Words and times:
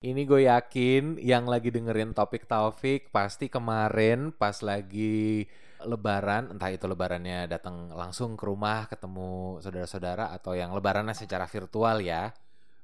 Ini 0.00 0.24
gue 0.24 0.48
yakin 0.48 1.20
yang 1.20 1.44
lagi 1.44 1.68
dengerin 1.68 2.16
topik 2.16 2.48
Taufik 2.48 3.12
pasti 3.12 3.52
kemarin 3.52 4.32
pas 4.32 4.56
lagi 4.64 5.44
lebaran, 5.84 6.56
entah 6.56 6.72
itu 6.72 6.88
lebarannya 6.88 7.44
datang 7.44 7.92
langsung 7.92 8.32
ke 8.32 8.48
rumah 8.48 8.88
ketemu 8.88 9.60
saudara-saudara 9.60 10.32
atau 10.32 10.56
yang 10.56 10.72
lebarannya 10.72 11.12
secara 11.12 11.44
virtual 11.44 12.00
ya. 12.00 12.32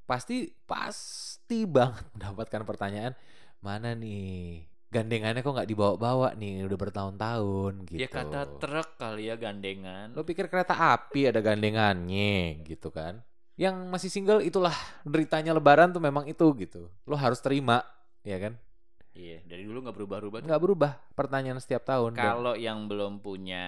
Pasti 0.04 0.52
pasti 0.68 1.64
banget 1.64 2.04
mendapatkan 2.21 2.68
pertanyaan, 2.68 3.17
mana 3.64 3.96
nih 3.96 4.69
gandengannya 4.92 5.40
kok 5.40 5.56
nggak 5.56 5.72
dibawa-bawa 5.72 6.37
nih 6.37 6.69
udah 6.69 6.78
bertahun-tahun 6.85 7.96
gitu. 7.96 8.01
Ya 8.04 8.12
kata 8.12 8.60
truk 8.60 9.01
kali 9.01 9.33
ya 9.33 9.40
gandengan. 9.40 10.12
Lo 10.12 10.21
pikir 10.21 10.53
kereta 10.53 10.76
api 10.76 11.33
ada 11.33 11.40
gandengannya 11.40 12.60
gitu 12.60 12.92
kan? 12.92 13.24
Yang 13.56 13.88
masih 13.88 14.10
single 14.12 14.44
itulah 14.44 14.76
deritanya 15.00 15.56
lebaran 15.56 15.88
tuh 15.88 16.00
memang 16.00 16.28
itu 16.28 16.45
gitu. 16.60 16.92
Lo 17.09 17.16
harus 17.16 17.41
terima, 17.41 17.80
ya 18.20 18.36
kan? 18.36 18.52
Iya, 19.16 19.41
dari 19.48 19.64
dulu 19.64 19.80
nggak 19.80 19.97
berubah-ubah. 19.97 20.41
Nggak 20.45 20.60
berubah 20.60 20.92
pertanyaan 21.16 21.56
setiap 21.56 21.88
tahun. 21.88 22.20
Kalau 22.20 22.52
yang 22.52 22.84
belum 22.84 23.24
punya 23.24 23.64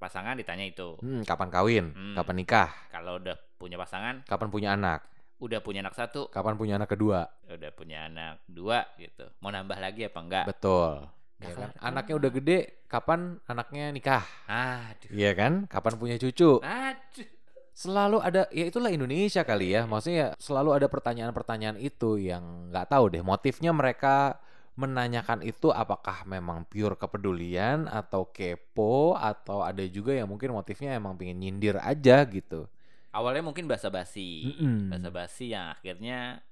pasangan 0.00 0.40
ditanya 0.40 0.64
itu. 0.64 0.96
hmm, 1.04 1.28
kapan 1.28 1.52
kawin? 1.52 1.86
Hmm. 1.92 2.16
Kapan 2.16 2.36
nikah? 2.40 2.72
Kalau 2.88 3.20
udah 3.20 3.36
punya 3.60 3.76
pasangan, 3.76 4.24
Kapan 4.24 4.48
punya 4.48 4.72
anak? 4.72 5.04
udah 5.36 5.60
punya 5.60 5.84
anak 5.84 5.92
satu, 5.92 6.32
Kapan 6.32 6.56
punya 6.56 6.80
anak 6.80 6.96
kedua? 6.96 7.28
udah 7.44 7.70
punya 7.76 8.08
anak 8.08 8.40
dua 8.48 8.88
gitu. 8.96 9.28
Mau 9.44 9.52
nambah 9.52 9.76
lagi 9.76 10.08
apa 10.08 10.16
enggak? 10.24 10.44
Betul. 10.48 11.12
Ya 11.44 11.52
kan? 11.52 11.68
Anaknya 11.76 12.14
udah 12.16 12.30
gede, 12.32 12.58
kapan 12.88 13.36
anaknya 13.44 13.92
nikah? 13.92 14.24
Aduh. 14.48 15.12
Iya 15.12 15.36
kan? 15.36 15.68
Kapan 15.68 16.00
punya 16.00 16.16
cucu? 16.16 16.64
Aduh. 16.64 17.35
Selalu 17.76 18.24
ada, 18.24 18.48
ya 18.48 18.72
itulah 18.72 18.88
Indonesia 18.88 19.44
kali 19.44 19.76
ya. 19.76 19.84
Maksudnya 19.84 20.16
ya 20.16 20.28
selalu 20.40 20.80
ada 20.80 20.88
pertanyaan-pertanyaan 20.88 21.76
itu 21.76 22.16
yang 22.16 22.72
nggak 22.72 22.88
tahu 22.88 23.12
deh 23.12 23.20
motifnya 23.20 23.76
mereka 23.76 24.40
menanyakan 24.80 25.44
itu 25.44 25.68
apakah 25.72 26.24
memang 26.24 26.64
pure 26.68 26.96
kepedulian 26.96 27.84
atau 27.88 28.28
kepo 28.32 29.16
atau 29.16 29.60
ada 29.60 29.84
juga 29.88 30.16
yang 30.16 30.28
mungkin 30.28 30.52
motifnya 30.56 30.96
emang 30.96 31.20
pengen 31.20 31.36
nyindir 31.40 31.76
aja 31.80 32.24
gitu. 32.24 32.64
Awalnya 33.12 33.44
mungkin 33.44 33.68
basa-basi. 33.68 34.56
Basa-basi 34.92 35.52
yang 35.52 35.72
akhirnya 35.76 36.44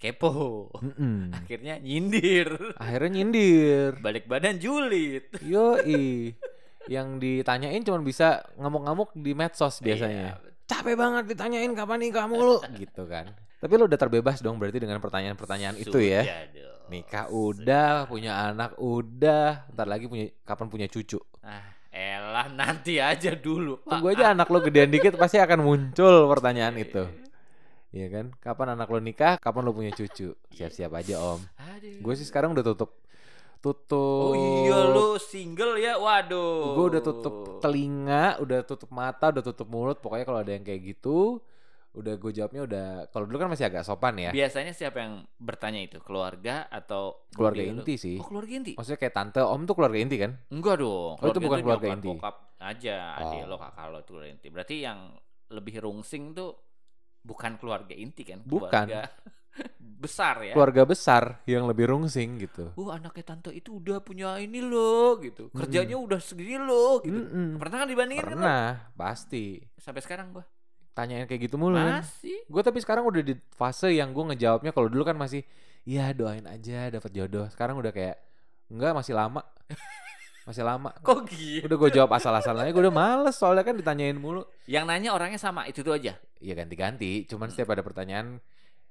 kepo. 0.00 0.72
Mm-mm. 0.80 1.28
Akhirnya 1.44 1.76
nyindir. 1.76 2.76
Akhirnya 2.80 3.20
nyindir. 3.20 4.00
Balik 4.00 4.24
badan 4.28 4.56
julid. 4.56 5.28
Yoi. 5.44 6.36
Yang 6.88 7.08
ditanyain 7.20 7.84
cuma 7.84 8.00
bisa 8.00 8.44
ngamuk-ngamuk 8.56 9.12
di 9.16 9.32
medsos 9.36 9.80
biasanya. 9.84 10.40
Iya, 10.40 10.49
Capek 10.70 10.94
banget 10.94 11.34
ditanyain 11.34 11.72
kapan 11.74 11.98
nikah 11.98 12.30
mulu 12.30 12.62
gitu 12.82 13.02
kan. 13.10 13.34
Tapi 13.58 13.72
lo 13.74 13.90
udah 13.90 13.98
terbebas 13.98 14.38
dong 14.38 14.62
berarti 14.62 14.78
dengan 14.78 15.02
pertanyaan-pertanyaan 15.02 15.76
itu 15.82 15.98
ya. 15.98 16.22
Sudah 16.22 16.42
dong. 16.54 16.78
Nikah 16.90 17.26
udah, 17.30 17.90
punya 18.06 18.32
anak 18.50 18.78
udah, 18.78 19.66
ntar 19.74 19.86
lagi 19.86 20.06
punya 20.06 20.30
kapan 20.46 20.66
punya 20.66 20.86
cucu. 20.90 21.18
Ah, 21.42 21.74
elah 21.90 22.50
nanti 22.50 22.98
aja 22.98 23.34
dulu. 23.34 23.82
Pak. 23.82 23.98
Tunggu 23.98 24.06
aja 24.14 24.34
anak 24.34 24.46
lo 24.50 24.58
gedean 24.62 24.90
dikit 24.90 25.14
pasti 25.18 25.38
akan 25.38 25.62
muncul 25.62 26.30
pertanyaan 26.30 26.74
itu. 26.78 27.06
Iya 27.90 28.06
kan? 28.10 28.26
Kapan 28.38 28.78
anak 28.78 28.86
lo 28.90 29.02
nikah? 29.02 29.38
Kapan 29.42 29.66
lo 29.66 29.74
punya 29.74 29.90
cucu? 29.90 30.34
Siap-siap 30.54 30.94
aja 30.94 31.18
om. 31.18 31.42
Gue 31.98 32.14
sih 32.14 32.26
sekarang 32.26 32.54
udah 32.54 32.62
tutup, 32.62 32.94
tutup. 33.60 34.32
Oh 34.32 34.34
iya 34.34 34.88
lu 34.88 35.16
single 35.16 35.76
ya, 35.76 35.96
waduh. 35.96 36.74
Gue 36.74 36.86
udah 36.96 37.02
tutup 37.04 37.34
telinga, 37.60 38.40
udah 38.40 38.64
tutup 38.64 38.90
mata, 38.90 39.28
udah 39.28 39.44
tutup 39.44 39.68
mulut. 39.68 40.00
Pokoknya 40.00 40.24
kalau 40.24 40.40
ada 40.40 40.52
yang 40.52 40.64
kayak 40.64 40.80
gitu, 40.82 41.38
udah 41.92 42.14
gue 42.16 42.30
jawabnya 42.32 42.62
udah. 42.64 42.88
Kalau 43.12 43.24
dulu 43.28 43.36
kan 43.36 43.48
masih 43.52 43.68
agak 43.68 43.84
sopan 43.84 44.16
ya. 44.16 44.30
Biasanya 44.32 44.72
siapa 44.72 44.98
yang 45.04 45.14
bertanya 45.36 45.80
itu? 45.84 46.00
Keluarga 46.00 46.66
atau 46.72 47.28
Keluarga 47.30 47.60
budi 47.60 47.68
lu? 47.68 47.74
inti 47.84 47.94
sih. 48.00 48.16
Oh, 48.16 48.26
keluarga 48.26 48.52
inti. 48.56 48.72
Maksudnya 48.80 48.98
kayak 48.98 49.14
tante, 49.14 49.40
om 49.44 49.62
tuh 49.68 49.74
keluarga 49.76 49.98
inti 50.00 50.16
kan? 50.16 50.32
Enggak 50.48 50.80
dong. 50.80 51.14
Oh, 51.20 51.26
itu 51.28 51.38
bukan 51.38 51.58
keluarga 51.60 51.86
nyokap, 51.92 51.96
inti. 52.00 52.10
Bokap 52.16 52.36
aja, 52.60 52.96
adik 53.20 53.40
Oh. 53.44 53.48
lo, 53.48 53.56
kakak 53.60 53.86
lo 53.92 53.98
itu 54.00 54.10
keluarga 54.16 54.30
inti. 54.32 54.48
Berarti 54.48 54.74
yang 54.80 54.98
lebih 55.50 55.74
rungsing 55.84 56.32
tuh 56.32 56.50
bukan 57.20 57.60
keluarga 57.60 57.92
inti 57.92 58.24
kan? 58.24 58.40
Bukan. 58.40 58.72
Keluarga 58.88 59.04
besar 60.00 60.40
ya. 60.40 60.54
Keluarga 60.56 60.88
besar 60.88 61.44
yang 61.44 61.68
lebih 61.68 61.92
rungsing 61.92 62.40
gitu. 62.40 62.72
Uh, 62.80 62.96
anaknya 62.96 63.36
tante 63.36 63.52
itu 63.52 63.76
udah 63.76 64.00
punya 64.00 64.40
ini 64.40 64.64
loh 64.64 65.20
gitu. 65.20 65.52
Kerjanya 65.52 66.00
udah 66.00 66.16
segini 66.16 66.56
loh 66.56 67.04
gitu. 67.04 67.20
Mm-mm. 67.20 67.60
Pernah 67.60 67.76
kan 67.84 67.88
dibandingin 67.88 68.24
kan? 68.24 68.32
Pernah, 68.32 68.66
pasti. 68.96 69.60
Sampai 69.76 70.00
sekarang 70.00 70.32
gua. 70.32 70.44
Tanyain 70.96 71.28
kayak 71.28 71.52
gitu 71.52 71.60
mulu 71.60 71.76
kan. 71.76 72.00
Masih. 72.00 72.48
Gue 72.48 72.62
tapi 72.64 72.80
sekarang 72.80 73.06
udah 73.06 73.22
di 73.22 73.36
fase 73.54 73.92
yang 73.94 74.10
gue 74.10 74.24
ngejawabnya 74.34 74.72
kalau 74.74 74.88
dulu 74.90 75.06
kan 75.06 75.14
masih 75.14 75.44
ya 75.86 76.10
doain 76.16 76.48
aja 76.48 76.90
dapat 76.90 77.10
jodoh. 77.12 77.46
Sekarang 77.52 77.78
udah 77.78 77.92
kayak 77.92 78.16
enggak 78.72 78.96
masih 78.96 79.14
lama. 79.14 79.44
Masih 80.40 80.66
lama. 80.66 80.90
Kok 81.04 81.30
gitu? 81.30 81.68
Udah 81.68 81.76
gue 81.78 81.90
jawab 82.00 82.10
asal-asalnya 82.16 82.72
gue 82.74 82.82
udah 82.82 82.90
males 82.90 83.36
soalnya 83.38 83.62
kan 83.62 83.76
ditanyain 83.76 84.16
mulu. 84.18 84.42
Yang 84.66 84.84
nanya 84.88 85.10
orangnya 85.14 85.38
sama, 85.38 85.68
itu 85.68 85.84
tuh 85.84 85.94
aja. 85.94 86.16
Ya 86.40 86.54
ganti-ganti, 86.58 87.28
cuman 87.28 87.52
setiap 87.52 87.70
ada 87.76 87.84
pertanyaan 87.86 88.40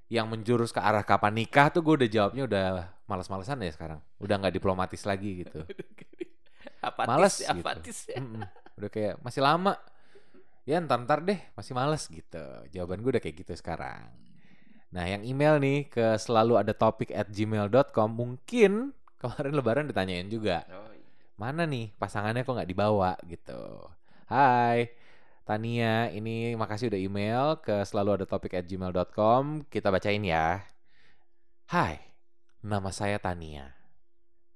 yang 0.10 0.26
menjurus 0.26 0.74
ke 0.74 0.82
arah 0.82 1.06
kapan 1.06 1.46
nikah 1.46 1.70
tuh 1.70 1.86
gue 1.86 2.04
udah 2.04 2.10
jawabnya 2.10 2.44
udah 2.50 2.66
males-malesan 3.06 3.62
ya 3.62 3.72
sekarang. 3.74 4.02
Udah 4.18 4.42
nggak 4.42 4.58
diplomatis 4.58 5.06
lagi 5.06 5.46
gitu. 5.46 5.62
apatis, 6.86 7.10
Males 7.10 7.36
ya, 7.38 7.54
gitu. 7.54 7.62
apatis 7.62 8.00
ya. 8.10 8.18
Mm-mm. 8.18 8.44
Udah 8.82 8.90
kayak 8.90 9.16
masih 9.22 9.42
lama. 9.46 9.78
Ya 10.66 10.82
ntar-ntar 10.82 11.22
deh, 11.22 11.40
masih 11.54 11.74
males 11.78 12.04
gitu. 12.10 12.46
Jawaban 12.74 13.06
gue 13.06 13.18
udah 13.18 13.24
kayak 13.24 13.38
gitu 13.46 13.54
sekarang. 13.54 14.10
Nah 14.90 15.06
yang 15.06 15.22
email 15.22 15.62
nih 15.62 15.86
ke 15.90 16.18
selalu 16.18 16.58
ada 16.58 16.74
topik 16.74 17.14
at 17.14 17.30
gmail.com 17.30 18.10
mungkin 18.10 18.98
kemarin 19.22 19.54
lebaran 19.54 19.86
ditanyain 19.86 20.26
juga. 20.26 20.66
Oh, 20.74 20.90
iya. 20.90 21.06
Mana 21.38 21.70
nih 21.70 21.94
pasangannya 22.02 22.42
kok 22.42 22.54
nggak 22.58 22.70
dibawa 22.70 23.14
gitu. 23.30 23.94
Hai 24.26 24.90
Tania, 25.50 26.14
ini 26.14 26.54
makasih 26.54 26.94
udah 26.94 27.02
email 27.02 27.58
ke 27.66 27.82
selalu 27.82 28.22
ada 28.22 28.26
topik 28.30 28.54
at 28.54 28.70
gmail.com. 28.70 29.66
Kita 29.66 29.90
bacain 29.90 30.22
ya. 30.22 30.62
Hai, 31.74 31.98
nama 32.62 32.94
saya 32.94 33.18
Tania. 33.18 33.74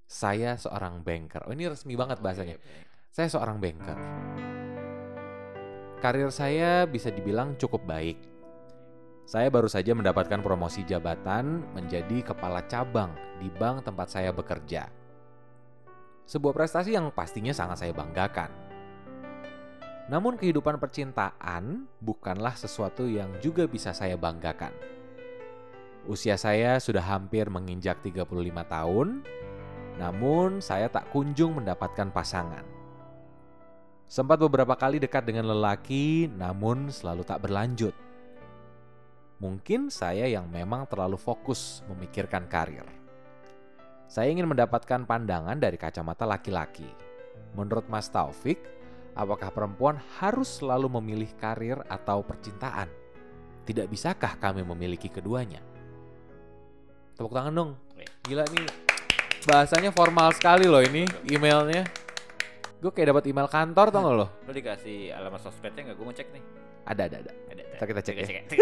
Saya 0.06 0.53
seorang 0.53 1.02
banker. 1.02 1.50
Oh 1.50 1.53
ini 1.58 1.66
resmi 1.66 1.98
banget 1.98 2.22
bahasanya. 2.22 2.62
Saya 3.09 3.26
seorang 3.26 3.58
banker. 3.58 3.98
Karir 5.98 6.30
saya 6.30 6.86
bisa 6.86 7.09
dibilang 7.09 7.58
cukup 7.58 7.90
baik. 7.90 8.22
Saya 9.26 9.50
baru 9.50 9.66
saja 9.66 9.98
mendapatkan 9.98 10.46
promosi 10.46 10.86
jabatan 10.86 11.74
menjadi 11.74 12.22
kepala 12.22 12.70
cabang 12.70 13.18
di 13.42 13.50
bank 13.50 13.82
tempat 13.82 14.14
saya 14.14 14.30
bekerja. 14.30 14.94
Sebuah 16.30 16.53
prestasi 16.53 16.94
yang 16.94 17.09
pastinya 17.09 17.50
sangat 17.50 17.82
saya 17.82 17.98
banggakan. 17.98 18.62
Namun 20.12 20.36
kehidupan 20.36 20.84
percintaan 20.84 21.88
bukanlah 22.03 22.59
sesuatu 22.59 23.08
yang 23.08 23.31
juga 23.40 23.64
bisa 23.64 23.96
saya 23.96 24.19
banggakan. 24.19 24.75
Usia 26.03 26.36
saya 26.36 26.75
sudah 26.84 27.00
hampir 27.00 27.47
menginjak 27.47 28.03
35 28.03 28.28
tahun, 28.68 29.24
namun 29.96 30.59
saya 30.59 30.91
tak 30.91 31.08
kunjung 31.16 31.56
mendapatkan 31.64 32.12
pasangan. 32.12 32.68
Sempat 34.12 34.36
beberapa 34.44 34.75
kali 34.75 35.00
dekat 35.00 35.24
dengan 35.24 35.47
lelaki, 35.56 36.28
namun 36.28 36.91
selalu 36.91 37.24
tak 37.24 37.40
berlanjut. 37.47 37.96
Mungkin 39.40 39.88
saya 39.88 40.28
yang 40.28 40.52
memang 40.52 40.84
terlalu 40.91 41.16
fokus 41.16 41.80
memikirkan 41.88 42.52
karir. 42.52 42.85
Saya 44.12 44.30
ingin 44.30 44.52
mendapatkan 44.52 45.08
pandangan 45.08 45.56
dari 45.58 45.80
kacamata 45.80 46.28
laki-laki. 46.28 46.85
Menurut 47.56 47.88
Mas 47.88 48.12
Taufik, 48.12 48.59
apakah 49.13 49.50
perempuan 49.53 49.97
harus 50.19 50.62
selalu 50.62 51.00
memilih 51.01 51.31
karir 51.38 51.79
atau 51.85 52.22
percintaan? 52.25 52.90
Tidak 53.63 53.88
bisakah 53.88 54.35
kami 54.38 54.62
memiliki 54.68 55.07
keduanya? 55.07 55.63
Tepuk 57.16 57.31
tangan 57.31 57.53
dong. 57.53 57.72
Wih. 57.96 58.09
Gila 58.28 58.44
nih. 58.52 58.67
Bahasanya 59.47 59.91
formal 59.96 60.34
sekali 60.35 60.67
loh 60.67 60.84
ini 60.84 61.08
emailnya. 61.29 62.03
Gue 62.84 62.91
kayak 62.91 63.16
dapat 63.16 63.24
email 63.26 63.47
kantor 63.47 63.88
tau 63.90 64.02
gak 64.03 64.12
lo? 64.14 64.28
Lo 64.44 64.52
dikasih 64.52 65.16
alamat 65.16 65.40
sosmednya 65.40 65.88
nggak? 65.88 65.96
Gue 65.96 66.06
ngecek 66.12 66.28
nih. 66.35 66.44
Ada 66.84 67.02
ada 67.08 67.18
ada. 67.24 67.32
Ntar 67.74 67.85
kita 67.88 68.02
cek 68.03 68.16
ya. 68.18 68.26
cek 68.28 68.59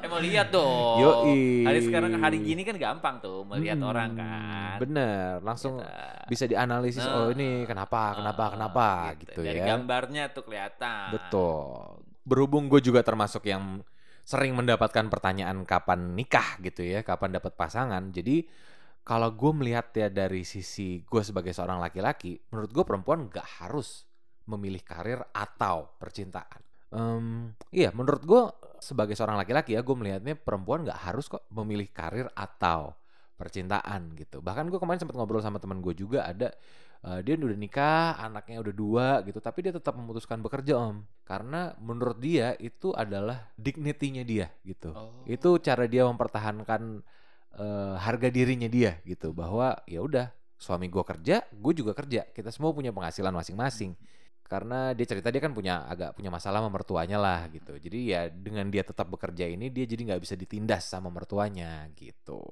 eh 0.00 0.08
mau 0.08 0.22
lihat 0.22 0.54
dong. 0.54 1.02
Yoi. 1.02 1.66
Hari 1.66 1.80
sekarang 1.82 2.14
hari 2.16 2.38
gini 2.38 2.62
kan 2.62 2.78
gampang 2.78 3.18
tuh 3.18 3.42
melihat 3.42 3.74
Hmm, 3.74 3.90
orang 3.90 4.10
kan. 4.14 4.78
Bener, 4.78 5.42
langsung 5.42 5.82
Kita- 5.82 6.30
bisa 6.30 6.46
dianalisis. 6.46 7.02
Nah. 7.02 7.26
oh 7.26 7.28
ini 7.28 7.66
kenapa, 7.66 8.14
kenapa, 8.14 8.42
Ah, 8.46 8.50
kenapa 8.54 8.86
gitu, 9.18 9.42
Dari 9.42 9.58
ya. 9.58 9.66
gambarnya 9.74 10.30
tuh 10.30 10.46
kelihatan. 10.46 11.10
Betul. 11.10 12.06
Berhubung 12.22 12.70
gue 12.70 12.78
juga 12.78 13.02
termasuk 13.02 13.44
yang 13.44 13.82
sering 14.22 14.54
mendapatkan 14.54 15.10
pertanyaan 15.10 15.66
kapan 15.66 16.14
nikah 16.14 16.54
gitu 16.62 16.86
ya, 16.86 17.02
kapan 17.02 17.34
dapat 17.34 17.50
pasangan. 17.50 18.14
Jadi 18.14 18.46
kalau 19.10 19.34
gue 19.34 19.52
melihat 19.58 19.90
ya 19.90 20.06
dari 20.06 20.46
sisi 20.46 21.02
gue 21.02 21.22
sebagai 21.26 21.50
seorang 21.50 21.82
laki-laki, 21.82 22.38
menurut 22.54 22.70
gue 22.70 22.84
perempuan 22.86 23.26
gak 23.26 23.58
harus 23.58 24.06
memilih 24.46 24.86
karir 24.86 25.18
atau 25.34 25.98
percintaan. 25.98 26.62
Em, 26.94 27.50
iya, 27.74 27.90
menurut 27.90 28.22
gue 28.22 28.42
sebagai 28.78 29.18
seorang 29.18 29.34
laki-laki 29.34 29.74
ya, 29.74 29.82
gue 29.82 29.96
melihatnya 29.98 30.38
perempuan 30.38 30.86
nggak 30.86 31.10
harus 31.10 31.26
kok 31.26 31.42
memilih 31.50 31.90
karir 31.90 32.30
atau 32.38 32.94
percintaan 33.34 34.14
gitu. 34.14 34.38
Bahkan 34.38 34.70
gue 34.70 34.78
kemarin 34.78 35.02
sempat 35.02 35.18
ngobrol 35.18 35.42
sama 35.42 35.58
teman 35.58 35.82
gue 35.82 35.94
juga 35.98 36.30
ada 36.30 36.54
eh, 37.02 37.20
dia 37.26 37.34
udah 37.34 37.58
nikah, 37.58 38.14
anaknya 38.14 38.62
udah 38.62 38.74
dua 38.74 39.06
gitu, 39.26 39.42
tapi 39.42 39.66
dia 39.66 39.74
tetap 39.74 39.98
memutuskan 39.98 40.38
bekerja 40.38 40.78
om, 40.78 41.02
karena 41.26 41.74
menurut 41.82 42.22
dia 42.22 42.54
itu 42.62 42.94
adalah 42.94 43.50
dignity-nya 43.58 44.22
dia 44.22 44.46
gitu. 44.62 44.94
Oh. 44.94 45.26
Itu 45.26 45.58
cara 45.58 45.90
dia 45.90 46.06
mempertahankan 46.06 47.02
eh, 47.58 47.94
harga 47.98 48.28
dirinya 48.30 48.68
dia 48.70 48.98
gitu, 49.06 49.32
bahwa 49.34 49.78
ya 49.88 50.00
udah 50.02 50.26
suami 50.60 50.86
gue 50.92 51.02
kerja, 51.02 51.42
gue 51.50 51.72
juga 51.74 51.92
kerja, 51.96 52.28
kita 52.30 52.50
semua 52.52 52.70
punya 52.76 52.92
penghasilan 52.92 53.32
masing-masing 53.32 53.96
karena 54.50 54.90
dia 54.98 55.06
cerita 55.06 55.30
dia 55.30 55.38
kan 55.38 55.54
punya 55.54 55.86
agak 55.86 56.10
punya 56.18 56.26
masalah 56.26 56.58
sama 56.58 56.74
mertuanya 56.74 57.22
lah 57.22 57.46
gitu 57.54 57.78
jadi 57.78 57.98
ya 58.02 58.20
dengan 58.34 58.66
dia 58.66 58.82
tetap 58.82 59.06
bekerja 59.06 59.46
ini 59.46 59.70
dia 59.70 59.86
jadi 59.86 60.10
nggak 60.10 60.22
bisa 60.26 60.34
ditindas 60.34 60.90
sama 60.90 61.06
mertuanya 61.06 61.86
gitu 61.94 62.42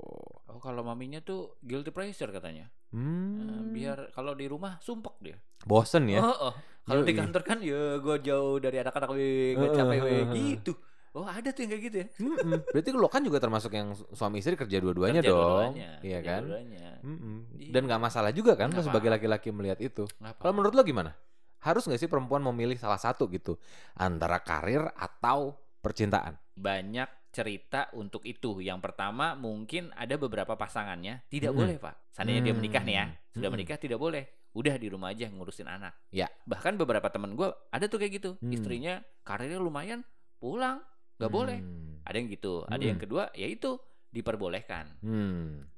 Oh, 0.48 0.62
kalau 0.62 0.80
maminya 0.86 1.20
tuh 1.20 1.60
guilty 1.60 1.92
pleasure 1.92 2.32
katanya. 2.32 2.66
Eh, 2.88 2.96
hmm 2.96 3.68
biar 3.74 4.10
kalau 4.16 4.32
di 4.32 4.48
rumah 4.48 4.80
sumpek 4.80 5.14
dia. 5.20 5.36
bosen 5.68 6.08
ya 6.08 6.22
Oh, 6.24 6.50
oh. 6.50 6.54
Kalau 6.88 7.04
di 7.04 7.12
kantor 7.12 7.42
kan 7.44 7.58
ya 7.60 8.00
gue 8.00 8.16
jauh 8.24 8.56
dari 8.56 8.80
anak-anak 8.80 9.10
gue 9.12 9.28
Heeh, 9.60 9.76
capek 9.76 9.98
heeh. 10.00 10.24
gitu. 10.32 10.72
Oh, 11.12 11.24
ada 11.24 11.48
tuh 11.48 11.60
yang 11.62 11.70
kayak 11.70 11.82
gitu 11.84 11.96
ya. 11.98 12.06
Mm-mm. 12.18 12.58
berarti 12.68 12.88
lo 12.90 13.08
kan 13.08 13.20
juga 13.20 13.38
termasuk 13.38 13.70
yang 13.70 13.92
su- 13.92 14.08
suami 14.10 14.38
istri 14.38 14.54
kerja 14.54 14.76
dua-duanya 14.78 15.20
Kerja 15.20 15.30
dong 15.30 15.40
dua-duanya, 15.72 15.90
iya 16.00 16.18
kan 16.20 16.42
dua-duanya. 16.44 16.88
Mm-mm. 17.00 17.36
Iya. 17.54 17.70
dan 17.70 17.82
nggak 17.84 18.02
masalah 18.02 18.30
juga 18.30 18.52
kan 18.54 18.68
Nggak 18.68 18.84
sebagai 18.84 19.08
laki-laki 19.08 19.48
melihat 19.48 19.78
itu 19.78 20.04
kalau 20.36 20.52
menurut 20.54 20.72
lo 20.72 20.82
gimana 20.82 21.16
harus 21.58 21.82
nggak 21.82 21.98
sih 21.98 22.06
perempuan 22.06 22.44
memilih 22.44 22.76
salah 22.76 22.96
satu 22.96 23.26
gitu 23.28 23.56
antara 23.92 24.38
karir 24.38 24.84
atau 24.92 25.52
percintaan 25.78 26.36
banyak 26.52 27.06
cerita 27.28 27.86
untuk 27.92 28.24
itu. 28.24 28.58
Yang 28.58 28.82
pertama 28.82 29.32
mungkin 29.32 29.92
ada 29.92 30.16
beberapa 30.16 30.54
pasangannya 30.54 31.22
tidak 31.26 31.52
Mm-mm. 31.52 31.60
boleh 31.60 31.76
pak. 31.78 31.94
Seandainya 32.10 32.42
dia 32.42 32.54
menikah 32.56 32.82
nih 32.82 32.94
ya, 32.94 33.04
Hmm. 33.04 33.14
sudah 33.30 33.40
Mm-mm. 33.44 33.54
menikah 33.54 33.76
tidak 33.76 33.96
boleh. 33.96 34.24
Udah 34.56 34.74
di 34.74 34.88
rumah 34.88 35.12
aja 35.12 35.28
ngurusin 35.28 35.68
anak. 35.68 35.94
Ya. 36.10 36.26
Bahkan 36.44 36.74
beberapa 36.76 37.06
temen 37.08 37.36
gue 37.36 37.46
ada 37.68 37.84
tuh 37.84 38.00
kayak 38.00 38.12
gitu. 38.16 38.30
Hmm. 38.40 38.50
Istrinya 38.50 38.98
karirnya 39.22 39.60
lumayan, 39.60 40.02
pulang 40.36 40.82
nggak 41.18 41.30
boleh. 41.30 41.58
Hmm. 41.58 42.00
Ada 42.02 42.16
yang 42.16 42.28
gitu. 42.30 42.54
Ada 42.64 42.82
yang 42.84 42.96
Mm. 42.96 43.04
kedua 43.04 43.22
yaitu 43.34 43.70
diperbolehkan. 44.08 44.86
Hmm. 45.00 45.68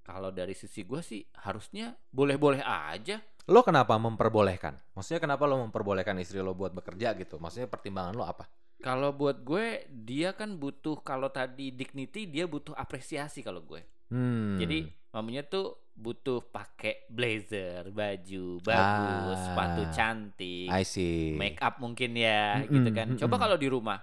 Kalau 0.00 0.30
dari 0.30 0.52
sisi 0.52 0.82
gue 0.82 1.00
sih 1.00 1.18
harusnya 1.40 1.92
boleh-boleh 2.08 2.60
aja. 2.60 3.18
Lo 3.46 3.62
kenapa 3.62 3.94
memperbolehkan? 3.96 4.78
Maksudnya 4.92 5.18
kenapa 5.18 5.44
lo 5.44 5.58
memperbolehkan 5.60 6.14
istri 6.18 6.38
lo 6.38 6.52
buat 6.52 6.70
bekerja 6.70 7.14
gitu? 7.14 7.38
Maksudnya 7.38 7.66
pertimbangan 7.66 8.14
lo 8.14 8.22
apa? 8.22 8.46
Kalau 8.78 9.12
buat 9.12 9.42
gue 9.42 9.84
dia 9.88 10.32
kan 10.32 10.56
butuh 10.56 10.98
kalau 11.00 11.28
tadi 11.28 11.68
dignity 11.70 12.24
dia 12.24 12.46
butuh 12.46 12.72
apresiasi 12.72 13.42
kalau 13.42 13.60
gue. 13.60 13.82
Hmm. 14.08 14.56
Jadi 14.56 14.86
mamanya 15.10 15.42
tuh 15.44 15.90
butuh 15.92 16.48
pakai 16.48 17.04
blazer, 17.06 17.92
baju 17.92 18.46
bagus, 18.62 19.36
Ah. 19.36 19.44
sepatu 19.44 19.82
cantik, 19.92 20.72
I 20.72 20.80
see. 20.80 21.36
make 21.36 21.60
up 21.60 21.76
mungkin 21.76 22.16
ya, 22.16 22.64
Mm-mm, 22.64 22.72
gitu 22.72 22.90
kan. 22.90 23.06
Coba 23.14 23.36
mm-mm. 23.36 23.42
kalau 23.44 23.56
di 23.60 23.68
rumah, 23.68 24.00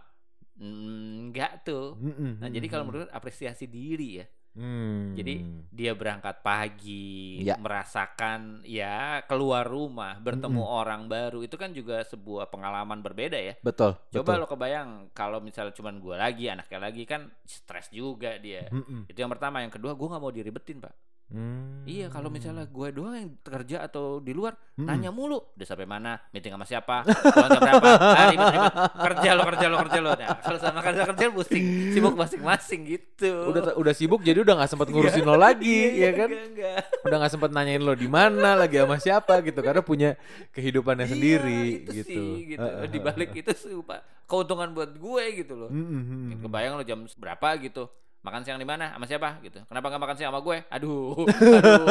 mm, 0.57 1.31
enggak 1.31 1.63
tuh. 1.63 1.95
Mm-mm, 1.97 2.41
Nah 2.41 2.49
jadi 2.49 2.65
kalau 2.67 2.83
mm-mm. 2.85 3.07
menurut 3.07 3.09
apresiasi 3.13 3.65
diri 3.69 4.21
ya. 4.21 4.27
Hmm. 4.57 5.13
Jadi 5.13 5.45
dia 5.69 5.93
berangkat 5.93 6.41
pagi, 6.41 7.45
Ya. 7.45 7.61
merasakan 7.61 8.65
ya 8.65 9.21
keluar 9.29 9.69
rumah, 9.69 10.17
bertemu 10.17 10.65
Mm-mm. 10.65 10.79
orang 10.81 11.01
baru, 11.05 11.45
itu 11.45 11.53
kan 11.61 11.69
juga 11.77 12.01
sebuah 12.01 12.49
pengalaman 12.49 13.05
berbeda 13.05 13.37
ya. 13.37 13.53
betul. 13.61 13.93
Coba 14.09 14.33
betul. 14.33 14.41
lo 14.41 14.47
kebayang 14.49 14.89
kalau 15.13 15.37
misalnya 15.45 15.77
cuman 15.77 16.01
gue 16.01 16.15
lagi, 16.17 16.49
anaknya 16.49 16.79
lagi 16.81 17.05
kan 17.05 17.29
stres 17.45 17.93
juga 17.93 18.41
dia. 18.41 18.65
Mm-mm. 18.73 19.05
Itu 19.05 19.21
yang 19.21 19.29
pertama, 19.29 19.61
yang 19.61 19.69
kedua 19.69 19.93
gue 19.93 20.07
nggak 20.09 20.23
mau 20.25 20.33
diribetin 20.33 20.81
pak. 20.81 20.93
Hmm. 21.27 21.83
Iya, 21.83 22.07
kalau 22.07 22.31
misalnya 22.31 22.63
gue 22.63 22.87
doang 22.95 23.11
yang 23.11 23.31
kerja 23.43 23.83
atau 23.83 24.23
di 24.23 24.31
luar 24.31 24.55
Mm-mm. 24.79 24.87
nanya 24.87 25.11
mulu, 25.11 25.43
udah 25.59 25.67
sampai 25.67 25.83
mana, 25.83 26.15
meeting 26.31 26.55
sama 26.55 26.63
siapa, 26.63 27.03
pulang 27.03 27.51
jam 27.51 27.61
berapa, 27.67 27.89
ah, 28.15 28.25
ribet, 28.31 28.47
ribet. 28.47 28.73
kerja 28.95 29.29
lo, 29.35 29.41
kerja 29.43 29.65
lo, 29.67 29.75
kerja 29.83 29.99
lo. 29.99 30.11
Nah, 30.15 30.29
kalau 30.39 30.59
sama 30.63 30.79
kerja 30.79 31.01
kerja 31.03 31.27
pusing, 31.35 31.63
sibuk 31.91 32.15
masing-masing 32.15 32.81
gitu. 32.87 33.51
udah 33.51 33.75
udah 33.75 33.93
sibuk 33.95 34.23
jadi 34.23 34.39
udah 34.39 34.55
nggak 34.55 34.71
sempat 34.71 34.87
ngurusin 34.87 35.27
lo 35.27 35.35
lagi, 35.35 35.99
Iya, 35.99 35.99
ya 35.99 36.11
kan? 36.15 36.29
Enggak, 36.31 36.47
enggak. 36.47 36.79
Udah 37.03 37.17
nggak 37.19 37.31
sempat 37.35 37.49
nanyain 37.51 37.83
lo 37.83 37.91
di 37.91 38.07
mana, 38.07 38.49
lagi 38.55 38.75
sama 38.79 38.95
siapa 38.95 39.33
gitu, 39.43 39.59
karena 39.59 39.81
punya 39.83 40.09
kehidupannya 40.55 41.05
Iya, 41.07 41.11
sendiri 41.11 41.61
itu 41.83 41.91
gitu. 41.91 42.23
Sih, 42.23 42.55
gitu. 42.55 42.63
Heeh, 42.63 42.87
Di 42.87 42.99
balik 43.03 43.35
itu 43.35 43.51
sih, 43.51 43.75
Pak, 43.75 44.27
keuntungan 44.31 44.71
buat 44.71 44.95
gue 44.95 45.23
gitu 45.43 45.59
loh. 45.59 45.69
Mm-mm. 45.75 46.39
Kebayang 46.39 46.79
lo 46.79 46.87
jam 46.87 47.03
berapa 47.19 47.51
gitu. 47.59 47.91
Makan 48.25 48.41
siang 48.43 48.59
di 48.59 48.67
mana? 48.67 48.91
Sama 48.97 49.05
siapa 49.05 49.29
gitu. 49.39 49.61
Kenapa 49.69 49.85
nggak 49.93 50.01
makan 50.03 50.15
siang 50.17 50.29
sama 50.33 50.41
gue? 50.43 50.57
Aduh. 50.67 51.15
Aduh, 51.27 51.87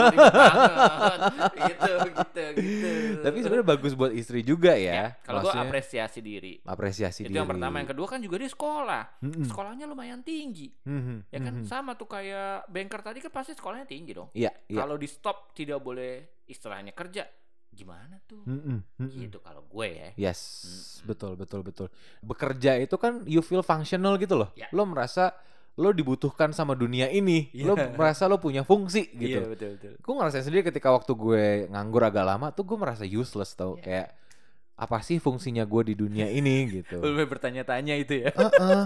gitu, 1.55 1.93
gitu, 2.13 2.45
gitu. 2.61 2.91
Tapi 3.23 3.37
sebenarnya 3.41 3.67
bagus 3.67 3.93
buat 3.97 4.13
istri 4.13 4.43
juga 4.43 4.77
ya. 4.77 5.17
kalau 5.23 5.47
gue 5.47 5.55
apresiasi 5.55 6.21
diri. 6.21 6.61
apresiasi 6.67 7.25
itu 7.25 7.33
diri. 7.33 7.39
yang 7.39 7.49
pertama, 7.49 7.81
yang 7.81 7.89
kedua 7.89 8.07
kan 8.11 8.21
juga 8.21 8.43
dia 8.43 8.51
sekolah. 8.51 9.23
Mm-mm. 9.23 9.47
Sekolahnya 9.49 9.87
lumayan 9.89 10.21
tinggi. 10.21 10.69
Mhm, 10.85 11.31
Ya 11.33 11.39
kan 11.41 11.55
mhm. 11.63 11.67
sama 11.67 11.95
tuh 11.95 12.11
kayak 12.11 12.69
banker 12.69 13.01
tadi 13.01 13.19
kan 13.23 13.33
pasti 13.33 13.57
sekolahnya 13.57 13.87
tinggi 13.89 14.13
dong. 14.13 14.29
Iya, 14.37 14.53
iya. 14.69 14.79
Kalau 14.83 14.99
di 14.99 15.09
stop 15.09 15.57
tidak 15.57 15.81
boleh 15.81 16.43
istilahnya 16.51 16.93
kerja. 16.93 17.25
Gimana 17.77 18.17
tuh? 18.25 18.41
Mm-mm, 18.49 18.79
mm-mm. 18.97 19.21
Gitu 19.29 19.39
kalau 19.45 19.61
gue 19.69 19.89
ya. 19.89 20.09
Yes, 20.17 20.41
Mm-mm. 20.65 21.13
betul 21.13 21.33
betul 21.37 21.61
betul. 21.61 21.87
Bekerja 22.25 22.81
itu 22.81 22.97
kan 22.97 23.21
you 23.29 23.45
feel 23.45 23.61
functional 23.61 24.17
gitu 24.17 24.37
loh. 24.37 24.49
Ya. 24.57 24.69
Lo 24.73 24.89
merasa 24.89 25.37
lo 25.77 25.93
dibutuhkan 25.93 26.51
sama 26.51 26.73
dunia 26.73 27.07
ini. 27.07 27.53
Lo 27.61 27.77
Iya. 27.77 27.93
merasa 27.93 28.25
lo 28.25 28.41
punya 28.41 28.65
fungsi 28.65 29.13
gitu. 29.13 29.45
Iya 29.45 29.49
betul 29.49 29.69
betul. 29.77 29.93
Gue 30.01 30.15
ngerasain 30.17 30.43
sendiri 30.43 30.65
ketika 30.65 30.89
waktu 30.89 31.13
gue 31.13 31.45
nganggur 31.69 32.01
agak 32.03 32.25
lama 32.25 32.49
tuh 32.49 32.65
gue 32.65 32.77
merasa 32.77 33.05
useless 33.05 33.53
tau 33.53 33.77
Iya. 33.77 33.85
kayak 33.85 34.09
apa 34.77 34.99
sih 35.01 35.17
fungsinya 35.17 35.65
gue 35.65 35.83
di 35.87 35.95
dunia 35.95 36.27
ini 36.27 36.65
gitu. 36.81 36.97
Lu 36.99 37.21
bertanya-tanya 37.25 37.93
itu 37.95 38.25
ya. 38.25 38.33
Heeh. 38.33 38.83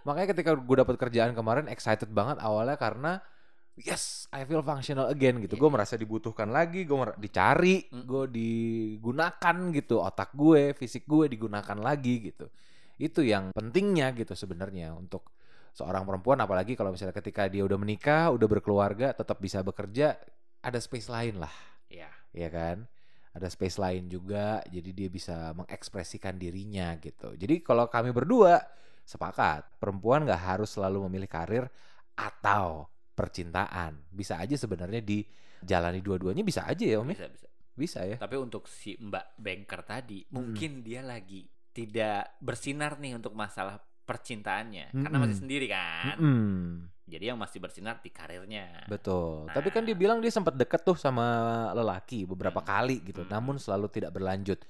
Makanya 0.00 0.32
ketika 0.32 0.56
gue 0.56 0.76
dapat 0.78 0.96
kerjaan 0.96 1.32
kemarin 1.32 1.68
excited 1.68 2.08
banget 2.08 2.40
awalnya 2.40 2.80
karena 2.80 3.20
yes 3.76 4.24
I 4.32 4.44
feel 4.44 4.64
functional 4.64 5.12
again 5.12 5.44
gitu. 5.44 5.56
Iya. 5.56 5.60
Gue 5.60 5.70
merasa 5.70 5.96
dibutuhkan 5.96 6.48
lagi, 6.48 6.88
gue 6.88 6.96
dicari, 7.16 7.84
Mm. 7.84 8.04
gue 8.04 8.24
digunakan 8.32 9.56
gitu 9.72 10.00
otak 10.00 10.32
gue, 10.32 10.72
fisik 10.72 11.04
gue 11.04 11.28
digunakan 11.28 11.76
lagi 11.76 12.32
gitu. 12.32 12.48
Itu 12.96 13.20
yang 13.20 13.52
pentingnya 13.52 14.12
gitu 14.12 14.32
sebenarnya 14.32 14.92
untuk 14.92 15.28
seorang 15.72 16.02
perempuan 16.04 16.38
apalagi 16.42 16.74
kalau 16.74 16.92
misalnya 16.94 17.14
ketika 17.16 17.46
dia 17.46 17.62
udah 17.64 17.78
menikah, 17.78 18.30
udah 18.34 18.46
berkeluarga, 18.50 19.14
tetap 19.14 19.38
bisa 19.38 19.62
bekerja, 19.62 20.18
ada 20.60 20.78
space 20.78 21.08
lain 21.08 21.40
lah, 21.40 21.52
Iya. 21.88 22.10
ya 22.34 22.48
kan? 22.52 22.84
Ada 23.30 23.46
space 23.46 23.78
lain 23.78 24.10
juga, 24.10 24.58
jadi 24.66 24.90
dia 24.90 25.08
bisa 25.08 25.54
mengekspresikan 25.54 26.34
dirinya 26.34 26.98
gitu. 26.98 27.38
Jadi 27.38 27.62
kalau 27.62 27.86
kami 27.86 28.10
berdua 28.10 28.58
sepakat, 29.06 29.78
perempuan 29.78 30.26
nggak 30.26 30.42
harus 30.54 30.74
selalu 30.74 31.06
memilih 31.06 31.30
karir 31.30 31.64
atau 32.18 32.90
percintaan. 33.14 34.02
Bisa 34.10 34.38
aja 34.42 34.58
sebenarnya 34.58 34.98
dijalani 34.98 36.02
dua-duanya 36.02 36.42
bisa 36.42 36.66
aja 36.66 36.82
ya 36.82 36.98
Om 36.98 37.14
ya? 37.14 37.16
Bisa 37.22 37.28
bisa. 37.30 37.48
Bisa 37.70 38.00
ya. 38.04 38.16
Tapi 38.18 38.36
untuk 38.36 38.66
si 38.66 38.98
Mbak 38.98 39.40
banker 39.40 39.80
tadi, 39.86 40.26
mungkin 40.34 40.82
dia 40.82 41.00
lagi 41.00 41.46
tidak 41.70 42.36
bersinar 42.42 42.98
nih 42.98 43.14
untuk 43.16 43.32
masalah 43.32 43.78
percintaannya, 44.04 44.90
karena 44.94 45.16
masih 45.22 45.38
sendiri 45.38 45.66
kan. 45.70 46.16
Mm-mm. 46.18 46.90
Jadi 47.10 47.24
yang 47.26 47.38
masih 47.42 47.58
bersinar 47.58 47.98
di 47.98 48.10
karirnya. 48.14 48.86
Betul. 48.86 49.50
Nah. 49.50 49.54
Tapi 49.58 49.68
kan 49.74 49.82
dia 49.82 49.98
bilang 49.98 50.22
dia 50.22 50.30
sempat 50.30 50.54
deket 50.54 50.86
tuh 50.86 50.94
sama 50.94 51.26
lelaki 51.74 52.22
beberapa 52.22 52.62
Hmm. 52.62 52.70
kali 52.70 53.02
gitu, 53.02 53.26
Hmm. 53.26 53.30
namun 53.34 53.58
selalu 53.58 53.90
tidak 53.90 54.14
berlanjut. 54.14 54.62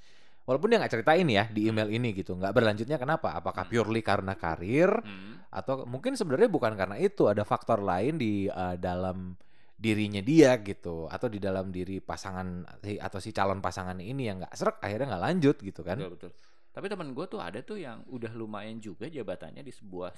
Walaupun 0.49 0.73
dia 0.73 0.81
nggak 0.81 0.93
ceritain 0.97 1.29
ya 1.29 1.45
di 1.53 1.69
email 1.69 1.93
ini 1.93 2.17
gitu, 2.17 2.33
nggak 2.35 2.57
berlanjutnya 2.57 2.97
kenapa? 2.97 3.37
Apakah 3.37 3.69
Hmm. 3.69 3.73
purely 3.77 4.01
karena 4.01 4.33
karir 4.41 4.89
Hmm. 4.89 5.45
atau 5.53 5.85
mungkin 5.85 6.17
sebenarnya 6.17 6.49
bukan 6.49 6.73
karena 6.81 6.97
itu, 6.97 7.29
ada 7.29 7.45
faktor 7.45 7.85
lain 7.85 8.17
di 8.17 8.49
eh, 8.49 8.77
dalam 8.81 9.37
dirinya 9.81 10.21
dia 10.21 10.57
gitu, 10.61 11.09
atau 11.09 11.29
di 11.29 11.41
dalam 11.41 11.69
diri 11.73 12.01
pasangan 12.05 12.69
atau 13.01 13.17
si 13.21 13.33
calon 13.33 13.65
pasangan 13.65 13.97
ini 14.01 14.29
yang 14.29 14.45
nggak 14.45 14.53
serak 14.53 14.77
akhirnya 14.81 15.17
nggak 15.17 15.25
lanjut 15.29 15.57
gitu 15.61 15.81
kan? 15.85 15.97
Betul 16.01 16.13
betul. 16.17 16.33
Tapi 16.71 16.87
teman 16.87 17.11
gue 17.11 17.27
tuh 17.27 17.43
ada 17.43 17.59
tuh 17.61 17.79
yang 17.79 18.07
udah 18.07 18.31
lumayan 18.33 18.79
juga 18.79 19.11
jabatannya 19.11 19.61
di 19.61 19.75
sebuah 19.75 20.15